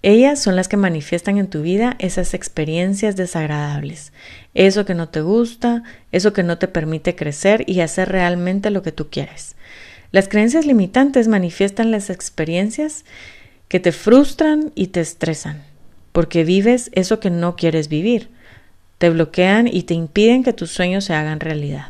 Ellas 0.00 0.40
son 0.40 0.56
las 0.56 0.68
que 0.68 0.78
manifiestan 0.78 1.36
en 1.36 1.50
tu 1.50 1.60
vida 1.60 1.96
esas 1.98 2.32
experiencias 2.32 3.14
desagradables, 3.14 4.14
eso 4.54 4.86
que 4.86 4.94
no 4.94 5.10
te 5.10 5.20
gusta, 5.20 5.82
eso 6.12 6.32
que 6.32 6.44
no 6.44 6.56
te 6.56 6.66
permite 6.66 7.14
crecer 7.14 7.64
y 7.66 7.80
hacer 7.80 8.08
realmente 8.08 8.70
lo 8.70 8.82
que 8.82 8.92
tú 8.92 9.10
quieres. 9.10 9.54
Las 10.10 10.28
creencias 10.28 10.64
limitantes 10.64 11.28
manifiestan 11.28 11.90
las 11.90 12.08
experiencias 12.08 13.04
que 13.68 13.80
te 13.80 13.92
frustran 13.92 14.72
y 14.74 14.88
te 14.88 15.00
estresan, 15.00 15.62
porque 16.12 16.44
vives 16.44 16.90
eso 16.94 17.20
que 17.20 17.30
no 17.30 17.56
quieres 17.56 17.88
vivir, 17.88 18.30
te 18.96 19.10
bloquean 19.10 19.68
y 19.68 19.82
te 19.82 19.94
impiden 19.94 20.42
que 20.42 20.54
tus 20.54 20.70
sueños 20.70 21.04
se 21.04 21.14
hagan 21.14 21.40
realidad. 21.40 21.88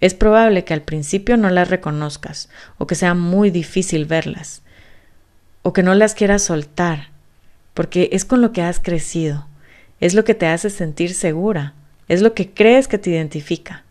Es 0.00 0.12
probable 0.12 0.64
que 0.64 0.74
al 0.74 0.82
principio 0.82 1.36
no 1.36 1.48
las 1.50 1.70
reconozcas 1.70 2.48
o 2.78 2.86
que 2.86 2.96
sea 2.96 3.14
muy 3.14 3.50
difícil 3.50 4.04
verlas 4.04 4.62
o 5.62 5.72
que 5.72 5.82
no 5.82 5.94
las 5.94 6.14
quieras 6.14 6.42
soltar, 6.42 7.08
porque 7.72 8.10
es 8.12 8.24
con 8.24 8.42
lo 8.42 8.52
que 8.52 8.60
has 8.60 8.80
crecido, 8.80 9.46
es 10.00 10.12
lo 10.14 10.24
que 10.24 10.34
te 10.34 10.46
hace 10.46 10.68
sentir 10.68 11.14
segura, 11.14 11.72
es 12.08 12.20
lo 12.20 12.34
que 12.34 12.50
crees 12.50 12.86
que 12.86 12.98
te 12.98 13.10
identifica. 13.10 13.84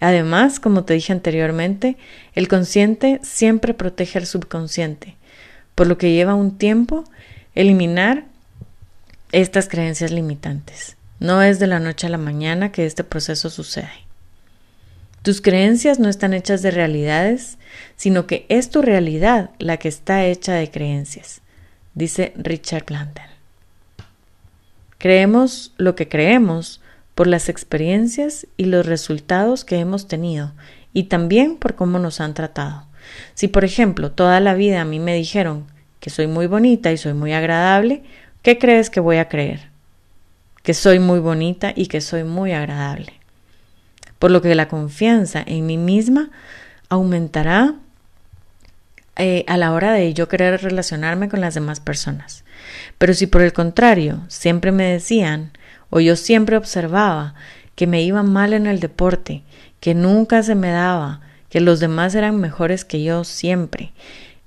Además, 0.00 0.60
como 0.60 0.84
te 0.84 0.94
dije 0.94 1.12
anteriormente, 1.12 1.96
el 2.34 2.48
consciente 2.48 3.20
siempre 3.22 3.74
protege 3.74 4.18
al 4.18 4.26
subconsciente, 4.26 5.16
por 5.74 5.86
lo 5.86 5.98
que 5.98 6.12
lleva 6.12 6.34
un 6.34 6.56
tiempo 6.56 7.04
eliminar 7.54 8.24
estas 9.32 9.68
creencias 9.68 10.12
limitantes. 10.12 10.96
No 11.18 11.42
es 11.42 11.58
de 11.58 11.66
la 11.66 11.80
noche 11.80 12.06
a 12.06 12.10
la 12.10 12.18
mañana 12.18 12.70
que 12.70 12.86
este 12.86 13.02
proceso 13.02 13.50
sucede. 13.50 13.90
Tus 15.22 15.40
creencias 15.40 15.98
no 15.98 16.08
están 16.08 16.32
hechas 16.32 16.62
de 16.62 16.70
realidades, 16.70 17.58
sino 17.96 18.26
que 18.26 18.46
es 18.48 18.70
tu 18.70 18.82
realidad 18.82 19.50
la 19.58 19.76
que 19.76 19.88
está 19.88 20.24
hecha 20.24 20.54
de 20.54 20.70
creencias, 20.70 21.40
dice 21.94 22.32
Richard 22.36 22.84
Blandel. 22.84 23.24
Creemos 24.98 25.74
lo 25.76 25.96
que 25.96 26.08
creemos 26.08 26.80
por 27.18 27.26
las 27.26 27.48
experiencias 27.48 28.46
y 28.56 28.66
los 28.66 28.86
resultados 28.86 29.64
que 29.64 29.80
hemos 29.80 30.06
tenido 30.06 30.52
y 30.92 31.04
también 31.04 31.56
por 31.56 31.74
cómo 31.74 31.98
nos 31.98 32.20
han 32.20 32.32
tratado. 32.32 32.86
Si, 33.34 33.48
por 33.48 33.64
ejemplo, 33.64 34.12
toda 34.12 34.38
la 34.38 34.54
vida 34.54 34.80
a 34.80 34.84
mí 34.84 35.00
me 35.00 35.16
dijeron 35.16 35.66
que 35.98 36.10
soy 36.10 36.28
muy 36.28 36.46
bonita 36.46 36.92
y 36.92 36.96
soy 36.96 37.14
muy 37.14 37.32
agradable, 37.32 38.04
¿qué 38.42 38.56
crees 38.56 38.88
que 38.88 39.00
voy 39.00 39.16
a 39.16 39.28
creer? 39.28 39.68
Que 40.62 40.74
soy 40.74 41.00
muy 41.00 41.18
bonita 41.18 41.72
y 41.74 41.86
que 41.88 42.00
soy 42.00 42.22
muy 42.22 42.52
agradable 42.52 43.18
por 44.20 44.30
lo 44.30 44.40
que 44.40 44.54
la 44.54 44.68
confianza 44.68 45.42
en 45.44 45.66
mí 45.66 45.76
misma 45.76 46.30
aumentará 46.88 47.74
eh, 49.16 49.44
a 49.48 49.56
la 49.56 49.72
hora 49.72 49.92
de 49.92 50.14
yo 50.14 50.28
querer 50.28 50.62
relacionarme 50.62 51.28
con 51.28 51.40
las 51.40 51.54
demás 51.54 51.80
personas. 51.80 52.44
Pero 52.98 53.12
si 53.12 53.26
por 53.26 53.42
el 53.42 53.52
contrario 53.52 54.22
siempre 54.28 54.70
me 54.70 54.84
decían 54.84 55.50
o 55.90 56.00
yo 56.00 56.16
siempre 56.16 56.56
observaba 56.56 57.34
que 57.74 57.86
me 57.86 58.02
iba 58.02 58.22
mal 58.22 58.52
en 58.52 58.66
el 58.66 58.80
deporte, 58.80 59.42
que 59.80 59.94
nunca 59.94 60.42
se 60.42 60.54
me 60.54 60.70
daba, 60.70 61.20
que 61.48 61.60
los 61.60 61.80
demás 61.80 62.14
eran 62.14 62.36
mejores 62.36 62.84
que 62.84 63.02
yo 63.02 63.24
siempre, 63.24 63.92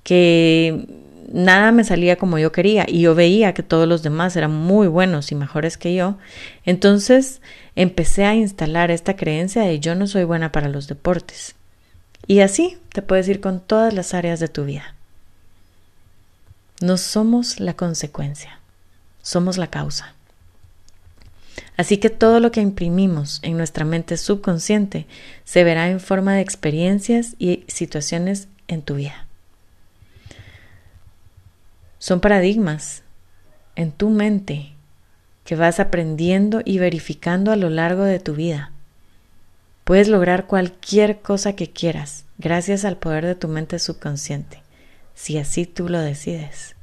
que 0.02 0.86
nada 1.32 1.72
me 1.72 1.84
salía 1.84 2.16
como 2.16 2.38
yo 2.38 2.52
quería 2.52 2.84
y 2.86 3.00
yo 3.00 3.14
veía 3.14 3.54
que 3.54 3.62
todos 3.62 3.88
los 3.88 4.02
demás 4.02 4.36
eran 4.36 4.52
muy 4.52 4.86
buenos 4.86 5.32
y 5.32 5.34
mejores 5.34 5.78
que 5.78 5.94
yo, 5.94 6.18
entonces 6.64 7.40
empecé 7.74 8.24
a 8.24 8.34
instalar 8.34 8.90
esta 8.90 9.16
creencia 9.16 9.62
de 9.62 9.80
yo 9.80 9.94
no 9.94 10.06
soy 10.06 10.24
buena 10.24 10.52
para 10.52 10.68
los 10.68 10.86
deportes. 10.86 11.54
Y 12.26 12.40
así 12.40 12.78
te 12.92 13.02
puedes 13.02 13.28
ir 13.28 13.40
con 13.40 13.60
todas 13.60 13.92
las 13.94 14.14
áreas 14.14 14.38
de 14.38 14.48
tu 14.48 14.64
vida. 14.64 14.94
No 16.80 16.96
somos 16.96 17.60
la 17.60 17.74
consecuencia, 17.74 18.60
somos 19.22 19.56
la 19.56 19.68
causa. 19.68 20.14
Así 21.76 21.98
que 21.98 22.10
todo 22.10 22.40
lo 22.40 22.50
que 22.52 22.60
imprimimos 22.60 23.40
en 23.42 23.56
nuestra 23.56 23.84
mente 23.84 24.16
subconsciente 24.16 25.06
se 25.44 25.64
verá 25.64 25.88
en 25.88 26.00
forma 26.00 26.34
de 26.34 26.40
experiencias 26.40 27.34
y 27.38 27.64
situaciones 27.66 28.48
en 28.68 28.82
tu 28.82 28.96
vida. 28.96 29.26
Son 31.98 32.20
paradigmas 32.20 33.02
en 33.76 33.92
tu 33.92 34.10
mente 34.10 34.72
que 35.44 35.56
vas 35.56 35.80
aprendiendo 35.80 36.62
y 36.64 36.78
verificando 36.78 37.52
a 37.52 37.56
lo 37.56 37.70
largo 37.70 38.04
de 38.04 38.20
tu 38.20 38.34
vida. 38.34 38.72
Puedes 39.84 40.08
lograr 40.08 40.46
cualquier 40.46 41.20
cosa 41.20 41.54
que 41.54 41.70
quieras 41.70 42.24
gracias 42.38 42.84
al 42.84 42.96
poder 42.96 43.24
de 43.26 43.34
tu 43.34 43.48
mente 43.48 43.78
subconsciente, 43.78 44.62
si 45.14 45.38
así 45.38 45.66
tú 45.66 45.88
lo 45.88 46.00
decides. 46.00 46.76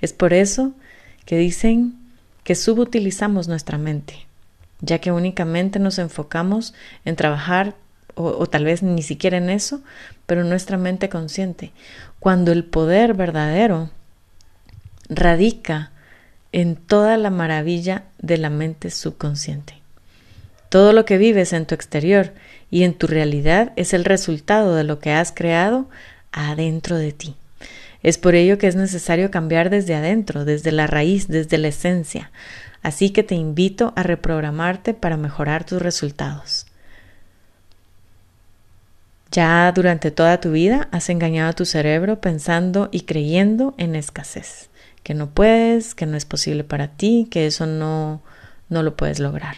Es 0.00 0.12
por 0.12 0.32
eso 0.32 0.72
que 1.24 1.36
dicen 1.36 1.98
que 2.48 2.54
subutilizamos 2.54 3.46
nuestra 3.46 3.76
mente, 3.76 4.26
ya 4.80 5.00
que 5.00 5.12
únicamente 5.12 5.78
nos 5.78 5.98
enfocamos 5.98 6.72
en 7.04 7.14
trabajar 7.14 7.74
o, 8.14 8.24
o, 8.24 8.46
tal 8.46 8.64
vez 8.64 8.82
ni 8.82 9.02
siquiera 9.02 9.36
en 9.36 9.50
eso, 9.50 9.82
pero 10.24 10.44
nuestra 10.44 10.78
mente 10.78 11.10
consciente, 11.10 11.72
cuando 12.20 12.50
el 12.50 12.64
poder 12.64 13.12
verdadero 13.12 13.90
radica 15.10 15.90
en 16.50 16.76
toda 16.76 17.18
la 17.18 17.28
maravilla 17.28 18.04
de 18.16 18.38
la 18.38 18.48
mente 18.48 18.90
subconsciente. 18.90 19.74
Todo 20.70 20.94
lo 20.94 21.04
que 21.04 21.18
vives 21.18 21.52
en 21.52 21.66
tu 21.66 21.74
exterior 21.74 22.32
y 22.70 22.84
en 22.84 22.94
tu 22.94 23.08
realidad 23.08 23.74
es 23.76 23.92
el 23.92 24.06
resultado 24.06 24.74
de 24.74 24.84
lo 24.84 25.00
que 25.00 25.12
has 25.12 25.32
creado 25.32 25.90
adentro 26.32 26.96
de 26.96 27.12
ti. 27.12 27.36
Es 28.02 28.18
por 28.18 28.34
ello 28.34 28.58
que 28.58 28.68
es 28.68 28.76
necesario 28.76 29.30
cambiar 29.30 29.70
desde 29.70 29.94
adentro, 29.94 30.44
desde 30.44 30.72
la 30.72 30.86
raíz, 30.86 31.28
desde 31.28 31.58
la 31.58 31.68
esencia. 31.68 32.30
Así 32.82 33.10
que 33.10 33.22
te 33.22 33.34
invito 33.34 33.92
a 33.96 34.02
reprogramarte 34.02 34.94
para 34.94 35.16
mejorar 35.16 35.64
tus 35.64 35.82
resultados. 35.82 36.66
Ya 39.30 39.70
durante 39.72 40.10
toda 40.10 40.40
tu 40.40 40.52
vida 40.52 40.88
has 40.90 41.10
engañado 41.10 41.50
a 41.50 41.54
tu 41.54 41.64
cerebro 41.64 42.20
pensando 42.20 42.88
y 42.92 43.02
creyendo 43.02 43.74
en 43.76 43.94
escasez 43.94 44.70
que 45.02 45.14
no 45.14 45.30
puedes, 45.30 45.94
que 45.94 46.04
no 46.04 46.18
es 46.18 46.24
posible 46.24 46.64
para 46.64 46.88
ti, 46.88 47.28
que 47.30 47.46
eso 47.46 47.64
no, 47.64 48.20
no 48.68 48.82
lo 48.82 48.96
puedes 48.96 49.20
lograr. 49.20 49.56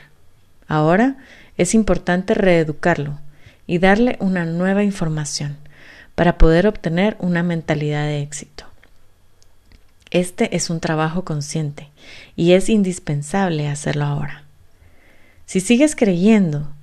Ahora 0.69 1.17
es 1.57 1.75
importante 1.75 2.35
reeducarlo 2.35 3.19
y 3.67 3.79
darle 3.79 4.17
una 4.21 4.45
nueva 4.45 4.85
información 4.85 5.57
para 6.21 6.37
poder 6.37 6.67
obtener 6.67 7.17
una 7.19 7.43
mentalidad 7.43 8.05
de 8.05 8.21
éxito. 8.21 8.67
Este 10.11 10.55
es 10.55 10.69
un 10.69 10.79
trabajo 10.79 11.25
consciente 11.25 11.89
y 12.37 12.53
es 12.53 12.69
indispensable 12.69 13.69
hacerlo 13.69 14.05
ahora. 14.05 14.45
Si 15.47 15.61
sigues 15.61 15.97
creyendo 15.97 16.75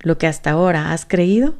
lo 0.00 0.18
que 0.18 0.26
hasta 0.26 0.50
ahora 0.50 0.92
has 0.92 1.06
creído, 1.06 1.54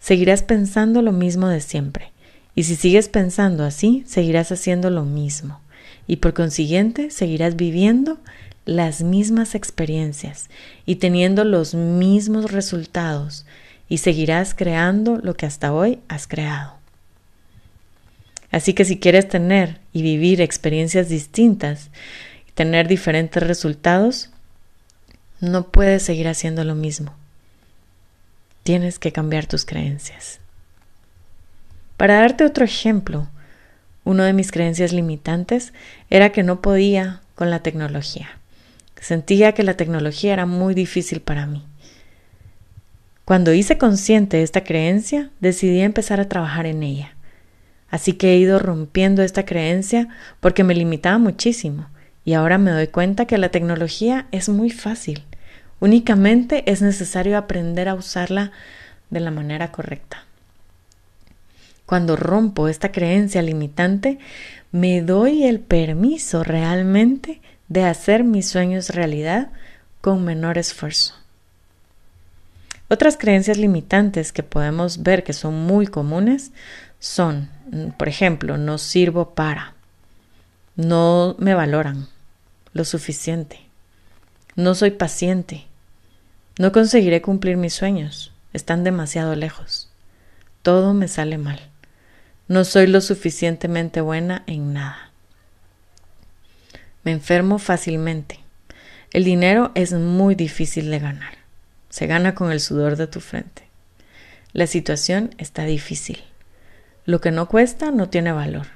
seguirás 0.00 0.42
pensando 0.42 1.02
lo 1.02 1.12
mismo 1.12 1.48
de 1.48 1.60
siempre. 1.60 2.10
Y 2.54 2.62
si 2.62 2.74
sigues 2.74 3.10
pensando 3.10 3.64
así, 3.64 4.02
seguirás 4.06 4.50
haciendo 4.50 4.88
lo 4.88 5.04
mismo 5.04 5.60
y 6.06 6.16
por 6.16 6.32
consiguiente 6.32 7.10
seguirás 7.10 7.54
viviendo 7.54 8.16
las 8.64 9.02
mismas 9.02 9.54
experiencias 9.54 10.48
y 10.86 10.94
teniendo 10.96 11.44
los 11.44 11.74
mismos 11.74 12.50
resultados 12.50 13.44
y 13.90 13.98
seguirás 13.98 14.54
creando 14.54 15.18
lo 15.22 15.34
que 15.34 15.44
hasta 15.44 15.74
hoy 15.74 15.98
has 16.08 16.26
creado. 16.26 16.77
Así 18.50 18.72
que 18.74 18.84
si 18.84 18.98
quieres 18.98 19.28
tener 19.28 19.80
y 19.92 20.02
vivir 20.02 20.40
experiencias 20.40 21.08
distintas 21.08 21.90
tener 22.58 22.88
diferentes 22.88 23.40
resultados, 23.40 24.30
no 25.40 25.68
puedes 25.68 26.02
seguir 26.02 26.26
haciendo 26.26 26.64
lo 26.64 26.74
mismo. 26.74 27.14
Tienes 28.64 28.98
que 28.98 29.12
cambiar 29.12 29.46
tus 29.46 29.64
creencias. 29.64 30.40
Para 31.96 32.14
darte 32.14 32.44
otro 32.44 32.64
ejemplo, 32.64 33.28
una 34.02 34.26
de 34.26 34.32
mis 34.32 34.50
creencias 34.50 34.92
limitantes 34.92 35.72
era 36.10 36.32
que 36.32 36.42
no 36.42 36.60
podía 36.60 37.20
con 37.36 37.48
la 37.50 37.60
tecnología. 37.60 38.28
Sentía 39.00 39.52
que 39.52 39.62
la 39.62 39.74
tecnología 39.74 40.32
era 40.32 40.44
muy 40.44 40.74
difícil 40.74 41.20
para 41.20 41.46
mí. 41.46 41.64
Cuando 43.24 43.52
hice 43.52 43.78
consciente 43.78 44.42
esta 44.42 44.64
creencia, 44.64 45.30
decidí 45.38 45.80
empezar 45.80 46.18
a 46.18 46.28
trabajar 46.28 46.66
en 46.66 46.82
ella. 46.82 47.14
Así 47.90 48.12
que 48.14 48.32
he 48.32 48.36
ido 48.36 48.58
rompiendo 48.58 49.22
esta 49.22 49.44
creencia 49.44 50.08
porque 50.40 50.64
me 50.64 50.74
limitaba 50.74 51.18
muchísimo 51.18 51.88
y 52.24 52.34
ahora 52.34 52.58
me 52.58 52.70
doy 52.70 52.88
cuenta 52.88 53.26
que 53.26 53.38
la 53.38 53.48
tecnología 53.48 54.26
es 54.32 54.48
muy 54.48 54.70
fácil. 54.70 55.24
Únicamente 55.80 56.70
es 56.70 56.82
necesario 56.82 57.38
aprender 57.38 57.88
a 57.88 57.94
usarla 57.94 58.52
de 59.10 59.20
la 59.20 59.30
manera 59.30 59.72
correcta. 59.72 60.24
Cuando 61.86 62.16
rompo 62.16 62.68
esta 62.68 62.92
creencia 62.92 63.40
limitante, 63.40 64.18
me 64.72 65.00
doy 65.00 65.44
el 65.44 65.60
permiso 65.60 66.44
realmente 66.44 67.40
de 67.68 67.84
hacer 67.84 68.24
mis 68.24 68.48
sueños 68.48 68.90
realidad 68.90 69.50
con 70.02 70.24
menor 70.24 70.58
esfuerzo. 70.58 71.14
Otras 72.90 73.16
creencias 73.16 73.56
limitantes 73.56 74.32
que 74.32 74.42
podemos 74.42 75.02
ver 75.02 75.24
que 75.24 75.32
son 75.32 75.54
muy 75.66 75.86
comunes 75.86 76.52
son, 76.98 77.48
por 77.96 78.08
ejemplo, 78.08 78.56
no 78.56 78.78
sirvo 78.78 79.34
para, 79.34 79.74
no 80.76 81.36
me 81.38 81.54
valoran 81.54 82.08
lo 82.72 82.84
suficiente, 82.84 83.60
no 84.56 84.74
soy 84.74 84.90
paciente, 84.92 85.66
no 86.58 86.72
conseguiré 86.72 87.22
cumplir 87.22 87.56
mis 87.56 87.74
sueños, 87.74 88.32
están 88.52 88.84
demasiado 88.84 89.34
lejos, 89.34 89.88
todo 90.62 90.94
me 90.94 91.08
sale 91.08 91.38
mal 91.38 91.60
No 92.48 92.64
soy 92.64 92.86
lo 92.86 93.00
suficientemente 93.00 94.00
buena 94.00 94.42
en 94.46 94.72
nada. 94.72 95.12
Me 97.04 97.12
enfermo 97.12 97.58
fácilmente. 97.58 98.40
El 99.12 99.24
dinero 99.24 99.70
es 99.74 99.92
muy 99.92 100.34
difícil 100.34 100.90
de 100.90 100.98
ganar. 100.98 101.38
Se 101.88 102.06
gana 102.06 102.34
con 102.34 102.52
el 102.52 102.60
sudor 102.60 102.96
de 102.96 103.06
tu 103.06 103.20
frente. 103.20 103.68
La 104.52 104.66
situación 104.66 105.34
está 105.38 105.64
difícil. 105.64 106.22
Lo 107.08 107.22
que 107.22 107.30
no 107.30 107.48
cuesta 107.48 107.90
no 107.90 108.10
tiene 108.10 108.32
valor. 108.32 108.66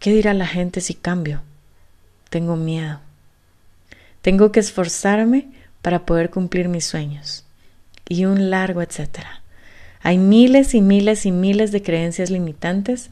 ¿Qué 0.00 0.12
dirá 0.12 0.34
la 0.34 0.48
gente 0.48 0.80
si 0.80 0.94
cambio? 0.94 1.42
Tengo 2.28 2.56
miedo. 2.56 2.98
Tengo 4.20 4.50
que 4.50 4.58
esforzarme 4.58 5.46
para 5.80 6.06
poder 6.06 6.30
cumplir 6.30 6.68
mis 6.68 6.86
sueños. 6.86 7.44
Y 8.08 8.24
un 8.24 8.50
largo 8.50 8.82
etcétera. 8.82 9.42
Hay 10.00 10.18
miles 10.18 10.74
y 10.74 10.80
miles 10.80 11.24
y 11.24 11.30
miles 11.30 11.70
de 11.70 11.84
creencias 11.84 12.30
limitantes 12.30 13.10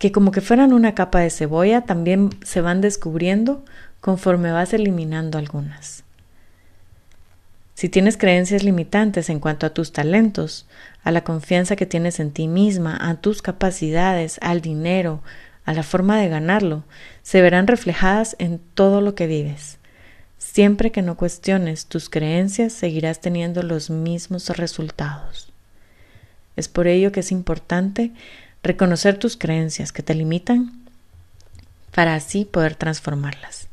que 0.00 0.10
como 0.10 0.32
que 0.32 0.40
fueran 0.40 0.72
una 0.72 0.96
capa 0.96 1.20
de 1.20 1.30
cebolla 1.30 1.82
también 1.82 2.30
se 2.42 2.62
van 2.62 2.80
descubriendo 2.80 3.64
conforme 4.00 4.50
vas 4.50 4.74
eliminando 4.74 5.38
algunas. 5.38 6.01
Si 7.82 7.88
tienes 7.88 8.16
creencias 8.16 8.62
limitantes 8.62 9.28
en 9.28 9.40
cuanto 9.40 9.66
a 9.66 9.74
tus 9.74 9.90
talentos, 9.90 10.68
a 11.02 11.10
la 11.10 11.24
confianza 11.24 11.74
que 11.74 11.84
tienes 11.84 12.20
en 12.20 12.30
ti 12.30 12.46
misma, 12.46 12.96
a 12.96 13.16
tus 13.16 13.42
capacidades, 13.42 14.38
al 14.40 14.60
dinero, 14.60 15.20
a 15.64 15.74
la 15.74 15.82
forma 15.82 16.16
de 16.20 16.28
ganarlo, 16.28 16.84
se 17.24 17.42
verán 17.42 17.66
reflejadas 17.66 18.36
en 18.38 18.60
todo 18.74 19.00
lo 19.00 19.16
que 19.16 19.26
vives. 19.26 19.78
Siempre 20.38 20.92
que 20.92 21.02
no 21.02 21.16
cuestiones 21.16 21.86
tus 21.86 22.08
creencias, 22.08 22.72
seguirás 22.72 23.20
teniendo 23.20 23.64
los 23.64 23.90
mismos 23.90 24.48
resultados. 24.50 25.52
Es 26.54 26.68
por 26.68 26.86
ello 26.86 27.10
que 27.10 27.18
es 27.18 27.32
importante 27.32 28.12
reconocer 28.62 29.18
tus 29.18 29.36
creencias 29.36 29.90
que 29.90 30.04
te 30.04 30.14
limitan 30.14 30.84
para 31.92 32.14
así 32.14 32.44
poder 32.44 32.76
transformarlas. 32.76 33.71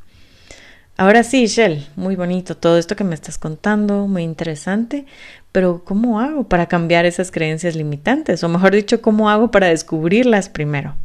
Ahora 0.99 1.23
sí, 1.23 1.47
Shell, 1.47 1.87
muy 1.95 2.17
bonito 2.17 2.57
todo 2.57 2.77
esto 2.77 2.97
que 2.97 3.05
me 3.05 3.15
estás 3.15 3.37
contando, 3.37 4.05
muy 4.05 4.23
interesante, 4.23 5.05
pero 5.53 5.85
¿cómo 5.85 6.19
hago 6.19 6.49
para 6.49 6.65
cambiar 6.65 7.05
esas 7.05 7.31
creencias 7.31 7.77
limitantes? 7.77 8.43
O 8.43 8.49
mejor 8.49 8.73
dicho, 8.75 9.01
¿cómo 9.01 9.29
hago 9.29 9.49
para 9.49 9.67
descubrirlas 9.67 10.49
primero? 10.49 10.97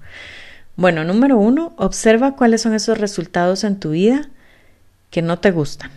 Bueno, 0.75 1.05
número 1.05 1.39
uno, 1.39 1.75
observa 1.77 2.35
cuáles 2.35 2.63
son 2.63 2.75
esos 2.75 2.99
resultados 2.99 3.63
en 3.63 3.79
tu 3.79 3.91
vida 3.91 4.29
que 5.11 5.23
no 5.23 5.39
te 5.39 5.53
gustan. 5.53 5.93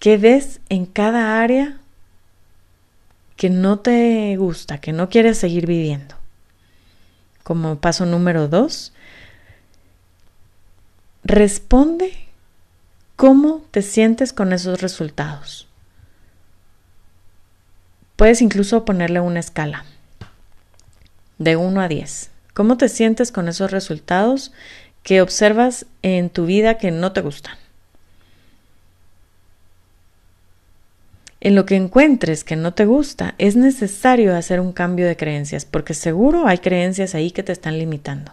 ¿Qué 0.00 0.16
ves 0.18 0.60
en 0.68 0.84
cada 0.86 1.40
área 1.40 1.78
que 3.36 3.48
no 3.48 3.78
te 3.78 4.36
gusta, 4.38 4.78
que 4.78 4.92
no 4.92 5.08
quieres 5.08 5.38
seguir 5.38 5.68
viviendo? 5.68 6.16
Como 7.44 7.78
paso 7.78 8.06
número 8.06 8.48
dos, 8.48 8.92
responde 11.22 12.21
cómo 13.16 13.62
te 13.70 13.82
sientes 13.82 14.32
con 14.32 14.52
esos 14.52 14.80
resultados. 14.80 15.68
Puedes 18.16 18.42
incluso 18.42 18.84
ponerle 18.84 19.20
una 19.20 19.40
escala 19.40 19.84
de 21.38 21.56
1 21.56 21.80
a 21.80 21.88
10. 21.88 22.30
¿Cómo 22.54 22.76
te 22.76 22.88
sientes 22.88 23.32
con 23.32 23.48
esos 23.48 23.70
resultados 23.70 24.52
que 25.02 25.22
observas 25.22 25.86
en 26.02 26.30
tu 26.30 26.46
vida 26.46 26.78
que 26.78 26.90
no 26.90 27.12
te 27.12 27.22
gustan? 27.22 27.56
En 31.40 31.56
lo 31.56 31.66
que 31.66 31.74
encuentres 31.74 32.44
que 32.44 32.54
no 32.54 32.72
te 32.74 32.84
gusta, 32.84 33.34
es 33.38 33.56
necesario 33.56 34.36
hacer 34.36 34.60
un 34.60 34.72
cambio 34.72 35.08
de 35.08 35.16
creencias, 35.16 35.64
porque 35.64 35.92
seguro 35.92 36.46
hay 36.46 36.58
creencias 36.58 37.16
ahí 37.16 37.32
que 37.32 37.42
te 37.42 37.50
están 37.50 37.78
limitando. 37.78 38.32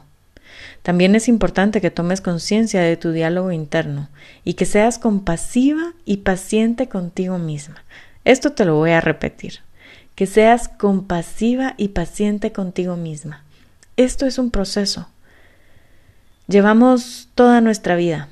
También 0.82 1.16
es 1.16 1.28
importante 1.28 1.82
que 1.82 1.92
tomes 1.92 2.22
conciencia 2.22 2.82
de 2.82 2.98
tu 2.98 3.12
diálogo 3.12 3.52
interno 3.52 4.10
y 4.44 4.54
que 4.54 4.66
seas 4.66 5.00
compasiva 5.00 5.94
y 6.06 6.18
paciente 6.18 6.88
contigo 6.90 7.38
misma. 7.38 7.84
Esto 8.26 8.52
te 8.52 8.66
lo 8.66 8.76
voy 8.76 8.92
a 8.92 9.02
repetir. 9.02 9.60
Que 10.16 10.26
seas 10.26 10.68
compasiva 10.68 11.76
y 11.78 11.90
paciente 11.90 12.52
contigo 12.52 12.96
misma. 12.96 13.44
Esto 13.98 14.26
es 14.26 14.38
un 14.38 14.52
proceso. 14.52 15.08
Llevamos 16.48 17.30
toda 17.36 17.62
nuestra 17.62 17.96
vida. 17.96 18.28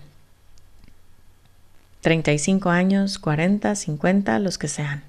35 2.01 2.69
años, 2.69 3.19
40, 3.19 3.75
50, 3.75 4.39
los 4.39 4.57
que 4.57 4.67
sean. 4.67 5.03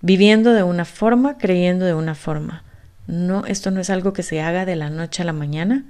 Viviendo 0.00 0.52
de 0.52 0.62
una 0.62 0.84
forma, 0.84 1.38
creyendo 1.38 1.84
de 1.84 1.94
una 1.94 2.14
forma. 2.14 2.62
No, 3.06 3.46
esto 3.46 3.70
no 3.70 3.80
es 3.80 3.90
algo 3.90 4.12
que 4.12 4.22
se 4.22 4.40
haga 4.40 4.64
de 4.64 4.76
la 4.76 4.90
noche 4.90 5.22
a 5.22 5.26
la 5.26 5.32
mañana 5.32 5.84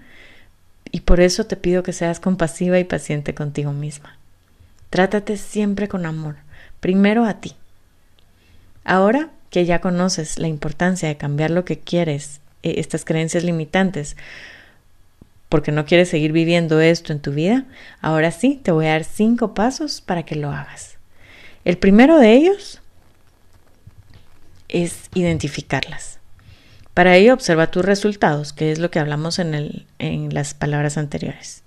y 0.96 1.00
por 1.00 1.20
eso 1.20 1.44
te 1.44 1.56
pido 1.56 1.82
que 1.82 1.92
seas 1.92 2.20
compasiva 2.20 2.78
y 2.78 2.84
paciente 2.84 3.34
contigo 3.34 3.70
misma. 3.74 4.16
Trátate 4.88 5.36
siempre 5.36 5.88
con 5.88 6.06
amor, 6.06 6.36
primero 6.80 7.26
a 7.26 7.34
ti. 7.34 7.52
Ahora 8.82 9.28
que 9.50 9.66
ya 9.66 9.82
conoces 9.82 10.38
la 10.38 10.48
importancia 10.48 11.06
de 11.06 11.18
cambiar 11.18 11.50
lo 11.50 11.66
que 11.66 11.78
quieres 11.78 12.40
eh, 12.62 12.76
estas 12.78 13.04
creencias 13.04 13.44
limitantes 13.44 14.16
porque 15.50 15.70
no 15.70 15.84
quieres 15.84 16.08
seguir 16.08 16.32
viviendo 16.32 16.80
esto 16.80 17.12
en 17.12 17.20
tu 17.20 17.30
vida, 17.30 17.66
ahora 18.00 18.30
sí 18.30 18.58
te 18.62 18.72
voy 18.72 18.86
a 18.86 18.92
dar 18.92 19.04
cinco 19.04 19.52
pasos 19.52 20.00
para 20.00 20.22
que 20.22 20.34
lo 20.34 20.50
hagas. 20.50 20.96
El 21.66 21.76
primero 21.76 22.18
de 22.18 22.32
ellos 22.32 22.80
es 24.68 25.10
identificarlas. 25.12 26.15
Para 26.96 27.14
ello 27.14 27.34
observa 27.34 27.70
tus 27.70 27.84
resultados, 27.84 28.54
que 28.54 28.72
es 28.72 28.78
lo 28.78 28.90
que 28.90 28.98
hablamos 28.98 29.38
en, 29.38 29.54
el, 29.54 29.84
en 29.98 30.32
las 30.32 30.54
palabras 30.54 30.96
anteriores. 30.96 31.62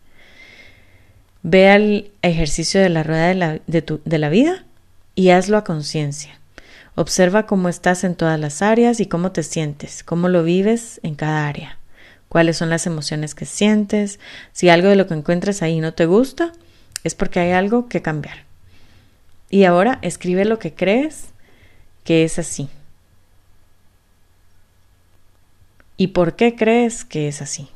Ve 1.44 1.70
al 1.70 2.10
ejercicio 2.24 2.82
de 2.82 2.90
la 2.90 3.04
rueda 3.04 3.28
de 3.28 3.36
la, 3.36 3.60
de 3.68 4.18
la 4.18 4.30
vida 4.30 4.66
y 5.14 5.30
hazlo 5.30 5.58
a 5.58 5.64
conciencia. 5.64 6.40
Observa 6.96 7.46
cómo 7.46 7.70
estás 7.70 8.04
en 8.04 8.16
todas 8.16 8.40
las 8.40 8.64
áreas 8.64 9.00
y 9.00 9.06
cómo 9.06 9.32
te 9.32 9.44
sientes, 9.44 10.02
cómo 10.04 10.30
lo 10.30 10.42
vives 10.42 11.00
en 11.04 11.14
cada 11.14 11.48
área, 11.48 11.78
cuáles 12.28 12.58
son 12.58 12.72
las 12.72 12.88
emociones 12.88 13.36
que 13.36 13.46
sientes. 13.46 14.20
Si 14.52 14.70
algo 14.70 14.90
de 14.90 14.96
lo 14.96 15.06
que 15.06 15.14
encuentras 15.14 15.62
ahí 15.62 15.80
no 15.80 15.94
te 15.94 16.08
gusta, 16.08 16.54
es 17.04 17.14
porque 17.14 17.40
hay 17.40 17.52
algo 17.52 17.88
que 17.88 18.02
cambiar. 18.02 18.46
Y 19.52 19.66
ahora 19.66 20.00
escribe 20.02 20.44
lo 20.46 20.58
que 20.58 20.74
crees 20.74 21.26
que 22.04 22.24
es 22.24 22.40
así. 22.40 22.68
¿Y 26.00 26.08
por 26.08 26.38
qué 26.38 26.56
crees 26.56 27.04
que 27.04 27.28
es 27.28 27.42
así? 27.42 27.68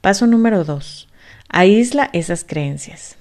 Paso 0.00 0.28
número 0.28 0.62
dos. 0.62 1.08
Aísla 1.48 2.08
esas 2.12 2.44
creencias. 2.44 3.16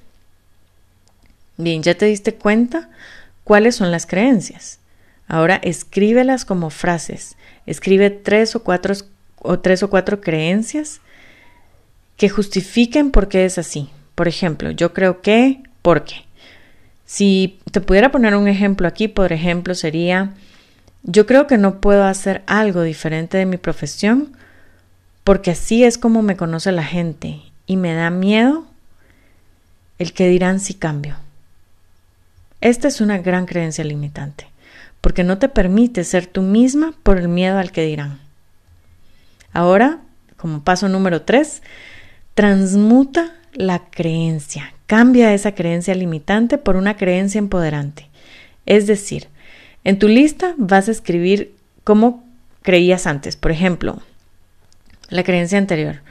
Bien, 1.58 1.82
ya 1.82 1.96
te 1.96 2.06
diste 2.06 2.36
cuenta 2.36 2.92
cuáles 3.44 3.76
son 3.76 3.90
las 3.90 4.06
creencias. 4.06 4.78
Ahora 5.28 5.56
escríbelas 5.56 6.46
como 6.46 6.70
frases. 6.70 7.36
Escribe 7.66 8.12
tres 8.12 8.56
o 8.56 8.64
cuatro, 8.64 8.94
o 9.40 9.58
tres 9.58 9.82
o 9.82 9.90
cuatro 9.90 10.22
creencias 10.22 11.02
que 12.16 12.30
justifiquen 12.30 13.10
por 13.10 13.28
qué 13.28 13.46
es 13.46 13.58
así. 13.58 13.90
Por 14.14 14.28
ejemplo, 14.28 14.70
yo 14.70 14.94
creo 14.94 15.22
que, 15.22 15.64
¿por 15.82 16.04
qué? 16.04 16.26
Si 17.06 17.58
te 17.72 17.82
pudiera 17.82 18.12
poner 18.12 18.36
un 18.36 18.48
ejemplo 18.48 18.88
aquí, 18.88 19.08
por 19.08 19.34
ejemplo, 19.34 19.74
sería, 19.74 20.36
yo 21.04 21.26
creo 21.26 21.48
que 21.48 21.58
no 21.58 21.82
puedo 21.82 22.06
hacer 22.06 22.44
algo 22.48 22.82
diferente 22.82 23.38
de 23.38 23.46
mi 23.46 23.58
profesión 23.58 24.36
porque 25.24 25.52
así 25.52 25.84
es 25.84 25.98
como 25.98 26.22
me 26.22 26.36
conoce 26.38 26.72
la 26.72 26.84
gente 26.84 27.42
y 27.66 27.78
me 27.78 27.94
da 27.94 28.10
miedo 28.10 28.66
el 30.00 30.14
que 30.14 30.28
dirán 30.28 30.60
si 30.60 30.74
cambio. 30.74 31.16
Esta 32.62 32.88
es 32.88 33.02
una 33.02 33.18
gran 33.18 33.46
creencia 33.46 33.84
limitante, 33.84 34.48
porque 35.02 35.24
no 35.24 35.38
te 35.38 35.50
permite 35.50 36.04
ser 36.04 36.28
tú 36.28 36.42
misma 36.42 36.94
por 37.04 37.18
el 37.18 37.28
miedo 37.28 37.58
al 37.60 37.72
que 37.72 37.86
dirán. 37.86 38.20
Ahora, 39.52 40.00
como 40.38 40.64
paso 40.64 40.90
número 40.90 41.22
tres, 41.22 41.62
transmuta 42.34 43.34
la 43.54 43.90
creencia, 43.90 44.74
cambia 44.88 45.34
esa 45.34 45.54
creencia 45.54 45.94
limitante 45.94 46.58
por 46.58 46.76
una 46.76 46.98
creencia 46.98 47.40
empoderante. 47.40 48.10
Es 48.66 48.88
decir, 48.88 49.28
en 49.84 50.00
tu 50.00 50.08
lista 50.08 50.56
vas 50.58 50.88
a 50.88 50.92
escribir 50.92 51.54
cómo 51.84 52.24
creías 52.62 53.08
antes. 53.08 53.36
Por 53.36 53.52
ejemplo, 53.52 54.02
la 55.10 55.24
creencia 55.24 55.58
anterior. 55.58 56.02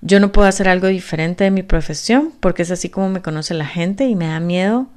Yo 0.00 0.18
no 0.18 0.32
puedo 0.32 0.48
hacer 0.48 0.68
algo 0.68 0.86
diferente 0.86 1.44
de 1.44 1.50
mi 1.50 1.62
profesión 1.62 2.32
porque 2.40 2.62
es 2.62 2.70
así 2.70 2.88
como 2.88 3.10
me 3.10 3.22
conoce 3.22 3.54
la 3.54 3.66
gente 3.66 4.06
y 4.06 4.14
me 4.14 4.28
da 4.28 4.40
miedo 4.40 4.88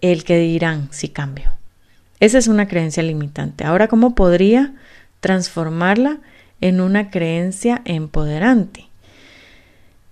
el 0.00 0.24
que 0.24 0.38
dirán 0.38 0.88
si 0.92 1.08
cambio. 1.08 1.50
Esa 2.20 2.38
es 2.38 2.46
una 2.48 2.68
creencia 2.68 3.02
limitante. 3.02 3.64
Ahora, 3.64 3.88
¿cómo 3.88 4.14
podría 4.14 4.74
transformarla 5.20 6.18
en 6.60 6.80
una 6.80 7.10
creencia 7.10 7.82
empoderante? 7.84 8.88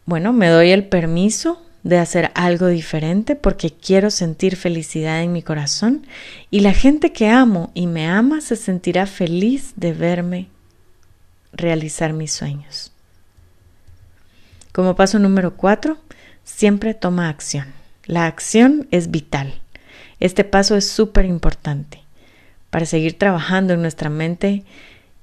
Bueno, 0.06 0.32
me 0.32 0.48
doy 0.48 0.70
el 0.70 0.84
permiso 0.86 1.62
de 1.82 1.98
hacer 1.98 2.30
algo 2.34 2.66
diferente 2.66 3.36
porque 3.36 3.70
quiero 3.70 4.10
sentir 4.10 4.56
felicidad 4.56 5.22
en 5.22 5.32
mi 5.32 5.42
corazón 5.42 6.06
y 6.50 6.60
la 6.60 6.72
gente 6.72 7.12
que 7.12 7.28
amo 7.28 7.70
y 7.74 7.86
me 7.86 8.06
ama 8.06 8.40
se 8.40 8.56
sentirá 8.56 9.06
feliz 9.06 9.72
de 9.76 9.92
verme 9.92 10.48
realizar 11.52 12.12
mis 12.12 12.32
sueños. 12.32 12.92
Como 14.72 14.96
paso 14.96 15.18
número 15.18 15.56
cuatro, 15.56 15.98
siempre 16.44 16.94
toma 16.94 17.28
acción. 17.28 17.66
La 18.04 18.26
acción 18.26 18.86
es 18.90 19.10
vital. 19.10 19.60
Este 20.20 20.44
paso 20.44 20.76
es 20.76 20.88
súper 20.88 21.24
importante 21.24 22.02
para 22.70 22.86
seguir 22.86 23.18
trabajando 23.18 23.74
en 23.74 23.82
nuestra 23.82 24.10
mente 24.10 24.64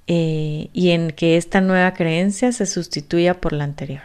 eh, 0.07 0.69
y 0.73 0.91
en 0.91 1.11
que 1.11 1.37
esta 1.37 1.61
nueva 1.61 1.93
creencia 1.93 2.51
se 2.51 2.65
sustituya 2.65 3.39
por 3.39 3.53
la 3.53 3.63
anterior. 3.63 4.03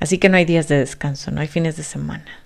Así 0.00 0.16
que 0.16 0.30
no 0.30 0.38
hay 0.38 0.46
días 0.46 0.66
de 0.66 0.78
descanso, 0.78 1.30
no 1.30 1.42
hay 1.42 1.46
fines 1.46 1.76
de 1.76 1.82
semana. 1.82 2.40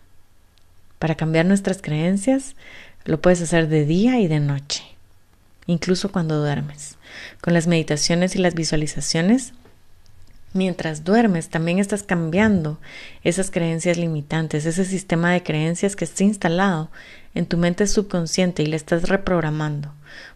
Para 0.99 1.15
cambiar 1.15 1.47
nuestras 1.47 1.81
creencias, 1.81 2.57
lo 3.05 3.21
puedes 3.21 3.41
hacer 3.41 3.69
de 3.69 3.87
día 3.87 4.19
y 4.19 4.27
de 4.27 4.41
noche, 4.41 4.83
incluso 5.67 6.11
cuando 6.11 6.41
duermes. 6.41 6.97
Con 7.41 7.55
las 7.55 7.69
meditaciones 7.69 8.35
y 8.35 8.39
las 8.41 8.55
visualizaciones, 8.55 9.53
mientras 10.53 11.05
duermes, 11.05 11.49
también 11.49 11.79
estás 11.79 12.03
cambiando 12.03 12.81
esas 13.23 13.53
creencias 13.53 13.99
limitantes, 13.99 14.67
ese 14.67 14.85
sistema 14.85 15.33
de 15.33 15.45
creencias 15.45 15.95
que 15.95 16.05
está 16.05 16.25
instalado 16.25 16.91
en 17.35 17.47
tu 17.47 17.57
mente 17.57 17.87
subconsciente 17.87 18.65
y 18.65 18.67
le 18.67 18.77
estás 18.77 19.09
reprogramando. 19.09 19.93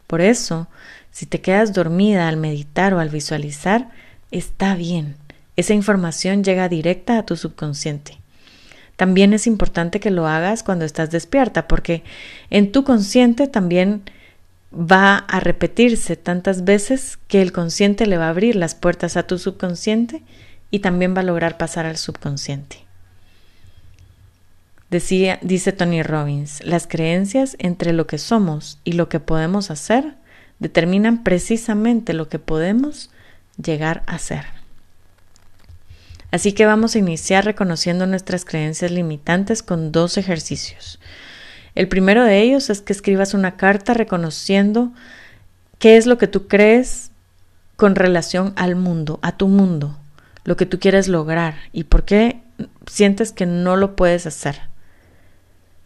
Por 0.07 0.21
eso, 0.21 0.69
si 1.11 1.27
te 1.27 1.41
quedas 1.41 1.73
dormida 1.73 2.29
al 2.29 2.37
meditar 2.37 2.95
o 2.95 3.01
al 3.01 3.09
visualizar, 3.09 3.91
está 4.31 4.77
bien 4.77 5.17
esa 5.59 5.75
información 5.75 6.45
llega 6.45 6.69
directa 6.69 7.19
a 7.19 7.27
tu 7.27 7.37
subconsciente. 7.37 8.21
También 8.95 9.33
es 9.33 9.49
importante 9.49 9.99
que 9.99 10.13
lo 10.13 10.29
hagas 10.29 10.63
cuando 10.63 10.85
estás 10.85 11.11
despierta, 11.11 11.67
porque 11.67 12.05
en 12.49 12.71
tu 12.71 12.85
consciente 12.85 13.49
también 13.49 14.05
va 14.73 15.17
a 15.17 15.41
repetirse 15.41 16.15
tantas 16.15 16.63
veces 16.63 17.19
que 17.27 17.43
el 17.43 17.51
consciente 17.51 18.07
le 18.07 18.19
va 18.19 18.27
a 18.27 18.31
abrir 18.31 18.55
las 18.55 18.77
puertas 18.77 19.17
a 19.17 19.25
tu 19.25 19.37
subconsciente 19.37 20.23
y 20.71 20.79
también 20.79 21.17
va 21.17 21.23
a 21.23 21.25
lograr 21.25 21.57
pasar 21.57 21.87
al 21.87 21.97
subconsciente. 21.97 22.85
Dice 24.91 25.73
Tony 25.73 26.05
Robbins, 26.05 26.63
las 26.65 26.87
creencias 26.87 27.57
entre 27.59 27.93
lo 27.93 28.07
que 28.07 28.19
somos 28.19 28.79
y 28.85 28.93
lo 28.93 29.09
que 29.09 29.19
podemos 29.19 29.73
hacer 29.73 30.15
determinan 30.61 31.25
precisamente 31.25 32.13
lo 32.13 32.29
que 32.29 32.39
podemos 32.39 33.11
llegar 33.61 34.05
a 34.07 34.21
ser. 34.21 34.58
Así 36.31 36.53
que 36.53 36.67
vamos 36.67 36.95
a 36.95 36.99
iniciar 36.99 37.45
reconociendo 37.45 38.07
nuestras 38.07 38.45
creencias 38.45 38.91
limitantes 38.91 39.63
con 39.63 39.93
dos 39.93 40.19
ejercicios. 40.19 41.01
El 41.75 41.89
primero 41.89 42.25
de 42.25 42.43
ellos 42.43 42.71
es 42.71 42.83
que 42.83 42.93
escribas 42.93 43.35
una 43.35 43.57
carta 43.57 43.95
reconociendo 43.95 44.93
qué 45.79 45.97
es 45.97 46.07
lo 46.07 46.19
que 46.19 46.27
tú 46.27 46.47
crees 46.47 47.13
con 47.77 47.95
relación 47.95 48.53
al 48.57 48.77
mundo, 48.77 49.21
a 49.23 49.37
tu 49.37 49.49
mundo, 49.49 49.97
lo 50.45 50.57
que 50.57 50.67
tú 50.67 50.79
quieres 50.79 51.09
lograr 51.09 51.55
y 51.73 51.85
por 51.85 52.05
qué 52.05 52.43
sientes 52.87 53.33
que 53.33 53.47
no 53.47 53.77
lo 53.77 53.97
puedes 53.97 54.27
hacer. 54.27 54.61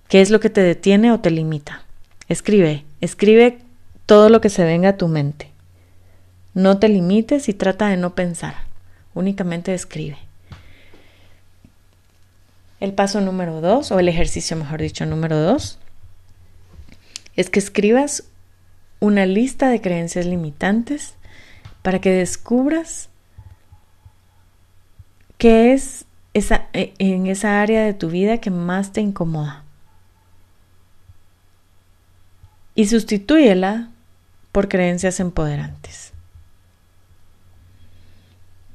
¿Qué 0.09 0.23
es 0.23 0.31
lo 0.31 0.41
que 0.41 0.51
te 0.51 0.63
detiene 0.63 1.13
o 1.13 1.21
te 1.21 1.31
limita? 1.31 1.83
Escribe, 2.29 2.85
escribe 3.01 3.59
todo 4.07 4.29
lo 4.29 4.41
que 4.41 4.49
se 4.49 4.65
venga 4.65 4.91
a 4.91 4.97
tu 4.97 5.09
mente. 5.09 5.51
No 6.55 6.79
te 6.79 6.89
limites 6.89 7.49
y 7.49 7.55
trata 7.55 7.89
de 7.89 7.97
no 7.97 8.15
pensar, 8.15 8.55
únicamente 9.15 9.73
escribe. 9.73 10.19
El 12.83 12.95
paso 12.95 13.21
número 13.21 13.61
dos, 13.61 13.93
o 13.93 14.01
el 14.01 14.09
ejercicio, 14.09 14.57
mejor 14.57 14.81
dicho, 14.81 15.07
número 15.07 15.39
dos, 15.39 15.79
es 17.37 17.49
que 17.49 17.61
escribas 17.61 18.25
una 18.99 19.25
lista 19.25 19.69
de 19.69 19.81
creencias 19.81 20.27
limitantes 20.27 21.15
para 21.83 22.01
que 22.01 22.11
descubras 22.11 23.09
qué 25.39 25.73
es 25.73 26.07
esa, 26.35 26.67
e, 26.73 26.93
en 26.99 27.29
esa 27.29 27.63
área 27.63 27.85
de 27.85 27.95
tu 27.95 28.11
vida 28.11 28.39
que 28.39 28.51
más 28.51 28.93
te 28.93 29.01
incomoda. 29.01 29.63
Y 32.75 32.89
sustitúyela 32.89 33.91
por 34.51 34.69
creencias 34.69 35.21
empoderantes. 35.21 36.13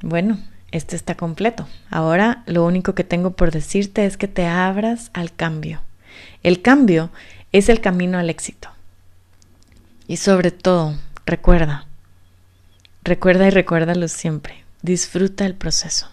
Bueno, 0.02 0.39
este 0.71 0.95
está 0.95 1.15
completo. 1.15 1.67
Ahora 1.89 2.43
lo 2.45 2.65
único 2.65 2.93
que 2.93 3.03
tengo 3.03 3.32
por 3.32 3.51
decirte 3.51 4.06
es 4.06 4.17
que 4.17 4.27
te 4.27 4.45
abras 4.45 5.12
al 5.13 5.34
cambio. 5.34 5.82
El 6.43 6.62
cambio 6.62 7.10
es 7.51 7.69
el 7.69 7.82
camino 7.82 8.17
al 8.17 8.30
éxito. 8.30 8.69
Y 10.08 10.17
sobre 10.17 10.51
todo, 10.51 10.95
recuerda, 11.25 11.86
recuerda 13.03 13.47
y 13.47 13.49
recuérdalo 13.49 14.08
siempre, 14.08 14.63
disfruta 14.82 15.45
el 15.45 15.56
proceso. 15.56 16.10